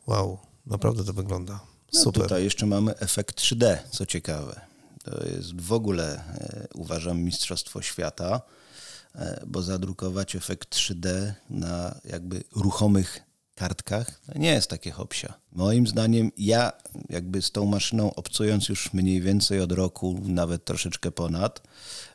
Wow, 0.07 0.39
naprawdę 0.67 1.05
to 1.05 1.13
wygląda 1.13 1.74
No 1.95 2.01
super. 2.01 2.23
Tutaj 2.23 2.45
jeszcze 2.45 2.67
mamy 2.67 2.99
efekt 2.99 3.41
3D, 3.41 3.77
co 3.91 4.07
ciekawe. 4.07 4.61
To 5.05 5.27
jest 5.27 5.61
w 5.61 5.73
ogóle, 5.73 6.15
e, 6.15 6.67
uważam, 6.75 7.21
mistrzostwo 7.21 7.83
świata, 7.83 8.41
e, 9.15 9.43
bo 9.47 9.63
zadrukować 9.63 10.37
efekt 10.37 10.75
3D 10.75 11.33
na 11.51 12.01
jakby 12.05 12.45
ruchomych 12.57 13.21
kartkach 13.55 14.21
nie 14.35 14.51
jest 14.51 14.71
takie 14.71 14.91
hopsia. 14.91 15.35
Moim 15.53 15.87
zdaniem 15.87 16.31
ja 16.37 16.73
jakby 17.09 17.43
z 17.43 17.51
tą 17.51 17.67
maszyną 17.67 18.15
obcując 18.15 18.69
już 18.69 18.93
mniej 18.93 19.21
więcej 19.21 19.61
od 19.61 19.73
roku, 19.73 20.21
nawet 20.25 20.65
troszeczkę 20.65 21.11
ponad, 21.11 21.63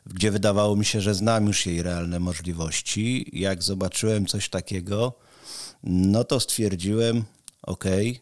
gdzie 0.06 0.30
wydawało 0.30 0.76
mi 0.76 0.84
się, 0.84 1.00
że 1.00 1.14
znam 1.14 1.46
już 1.46 1.66
jej 1.66 1.82
realne 1.82 2.20
możliwości, 2.20 3.30
jak 3.32 3.62
zobaczyłem 3.62 4.26
coś 4.26 4.48
takiego, 4.48 5.12
no 5.84 6.24
to 6.24 6.40
stwierdziłem, 6.40 7.24
okej, 7.62 8.20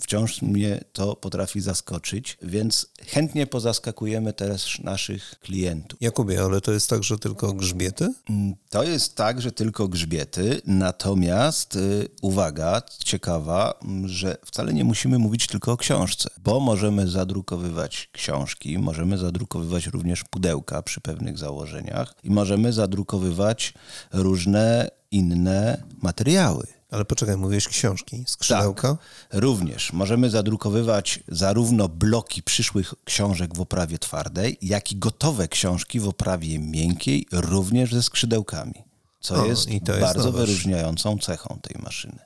wciąż 0.00 0.42
mnie 0.42 0.84
to 0.92 1.16
potrafi 1.16 1.60
zaskoczyć, 1.60 2.38
więc 2.42 2.86
chętnie 3.06 3.46
pozaskakujemy 3.46 4.32
teraz 4.32 4.66
naszych 4.84 5.34
klientów. 5.40 5.98
Jakubie, 6.02 6.42
ale 6.42 6.60
to 6.60 6.72
jest 6.72 6.90
tak, 6.90 7.04
że 7.04 7.18
tylko 7.18 7.52
grzbiety? 7.52 8.12
Mm, 8.30 8.54
To 8.70 8.82
jest 8.82 9.14
tak, 9.14 9.40
że 9.42 9.52
tylko 9.52 9.88
grzbiety, 9.88 10.60
natomiast 10.66 11.76
y, 11.76 12.08
uwaga, 12.22 12.82
ciekawa, 13.04 13.74
m, 13.84 14.08
że 14.08 14.36
wcale 14.44 14.72
nie 14.74 14.84
musimy 14.84 15.18
mówić 15.18 15.46
tylko 15.46 15.72
o 15.72 15.76
książce, 15.76 16.30
bo 16.44 16.60
możemy 16.60 17.08
zadrukowywać 17.08 18.08
książki, 18.12 18.78
możemy 18.78 19.18
zadrukowywać 19.18 19.86
również 19.86 20.24
pudełka 20.24 20.82
przy 20.82 21.00
pewnych 21.00 21.38
założeniach 21.38 22.14
i 22.24 22.30
możemy 22.30 22.72
zadrukowywać 22.72 23.74
różne 24.12 24.90
inne 25.10 25.82
materiały. 26.02 26.66
Ale 26.96 27.04
poczekaj, 27.04 27.36
mówiłeś 27.36 27.68
książki, 27.68 28.24
skrzydełka? 28.26 28.96
Również 29.32 29.92
możemy 29.92 30.30
zadrukowywać 30.30 31.20
zarówno 31.28 31.88
bloki 31.88 32.42
przyszłych 32.42 32.94
książek 33.04 33.56
w 33.56 33.60
oprawie 33.60 33.98
twardej, 33.98 34.58
jak 34.62 34.92
i 34.92 34.96
gotowe 34.96 35.48
książki 35.48 36.00
w 36.00 36.08
oprawie 36.08 36.58
miękkiej, 36.58 37.26
również 37.32 37.94
ze 37.94 38.02
skrzydełkami, 38.02 38.74
co 39.20 39.34
O, 39.42 39.46
jest, 39.46 39.68
bardzo 40.00 40.32
wyróżniającą 40.32 41.18
cechą 41.18 41.58
tej 41.62 41.82
maszyny. 41.82 42.18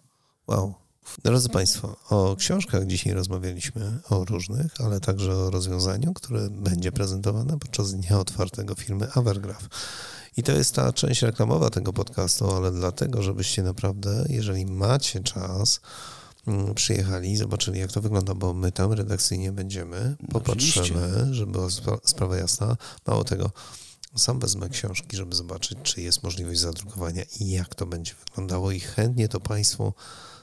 Wow. 0.46 0.74
Drodzy 1.24 1.48
Państwo, 1.48 1.96
o 2.10 2.36
książkach 2.36 2.86
dzisiaj 2.86 3.12
rozmawialiśmy, 3.12 3.98
o 4.10 4.24
różnych, 4.24 4.80
ale 4.80 5.00
także 5.00 5.36
o 5.36 5.50
rozwiązaniu, 5.50 6.14
które 6.14 6.50
będzie 6.50 6.92
prezentowane 6.92 7.58
podczas 7.58 7.94
Dnia 7.94 8.18
Otwartego 8.18 8.74
firmy 8.74 9.12
Avergraph. 9.14 9.68
I 10.40 10.42
to 10.42 10.52
jest 10.52 10.74
ta 10.74 10.92
część 10.92 11.22
reklamowa 11.22 11.70
tego 11.70 11.92
podcastu, 11.92 12.50
ale 12.50 12.72
dlatego, 12.72 13.22
żebyście 13.22 13.62
naprawdę, 13.62 14.24
jeżeli 14.28 14.66
macie 14.66 15.20
czas, 15.20 15.80
mm, 16.46 16.74
przyjechali 16.74 17.36
zobaczyli, 17.36 17.80
jak 17.80 17.92
to 17.92 18.00
wygląda, 18.00 18.34
bo 18.34 18.54
my 18.54 18.72
tam 18.72 18.92
redakcyjnie 18.92 19.52
będziemy, 19.52 20.16
popatrzymy, 20.32 20.84
oczywiście. 20.84 21.34
żeby 21.34 21.52
była 21.52 21.66
spra- 21.66 21.98
sprawa 22.04 22.36
jasna. 22.36 22.76
Mało 23.06 23.24
tego, 23.24 23.50
sam 24.16 24.38
wezmę 24.38 24.68
książki, 24.68 25.16
żeby 25.16 25.36
zobaczyć, 25.36 25.78
czy 25.82 26.02
jest 26.02 26.22
możliwość 26.22 26.60
zadrukowania 26.60 27.22
i 27.40 27.50
jak 27.50 27.74
to 27.74 27.86
będzie 27.86 28.14
wyglądało 28.26 28.70
i 28.70 28.80
chętnie 28.80 29.28
to 29.28 29.40
Państwu 29.40 29.92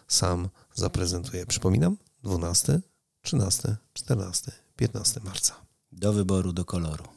sam 0.07 0.49
zaprezentuję. 0.75 1.45
Przypominam, 1.45 1.97
12, 2.23 2.81
13, 3.21 3.75
14, 3.93 4.51
15 4.75 5.19
marca. 5.23 5.55
Do 5.91 6.13
wyboru, 6.13 6.53
do 6.53 6.65
koloru. 6.65 7.16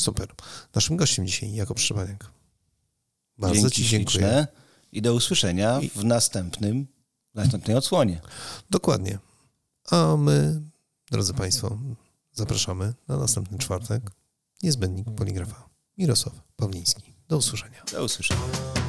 Super. 0.00 0.28
Naszym 0.74 0.96
gościem 0.96 1.26
dzisiaj 1.26 1.54
Jakub 1.54 1.78
Szczepaniak. 1.78 2.30
Bardzo 3.38 3.60
Dzięki 3.60 3.76
Ci 3.76 3.88
dziękuję. 3.88 4.12
śliczne 4.12 4.46
i 4.92 5.02
do 5.02 5.14
usłyszenia 5.14 5.80
w 5.94 6.04
następnym, 6.04 6.86
w 7.32 7.34
następnej 7.34 7.76
odsłonie. 7.76 8.20
Dokładnie. 8.70 9.18
A 9.90 10.16
my, 10.16 10.62
drodzy 11.10 11.34
Państwo, 11.34 11.78
zapraszamy 12.32 12.94
na 13.08 13.16
następny 13.16 13.58
czwartek. 13.58 14.10
Niezbędnik 14.62 15.10
Poligrafa. 15.16 15.68
Mirosław 15.98 16.34
Pawliński. 16.56 17.14
Do 17.28 17.36
usłyszenia. 17.36 17.82
Do 17.92 18.04
usłyszenia. 18.04 18.79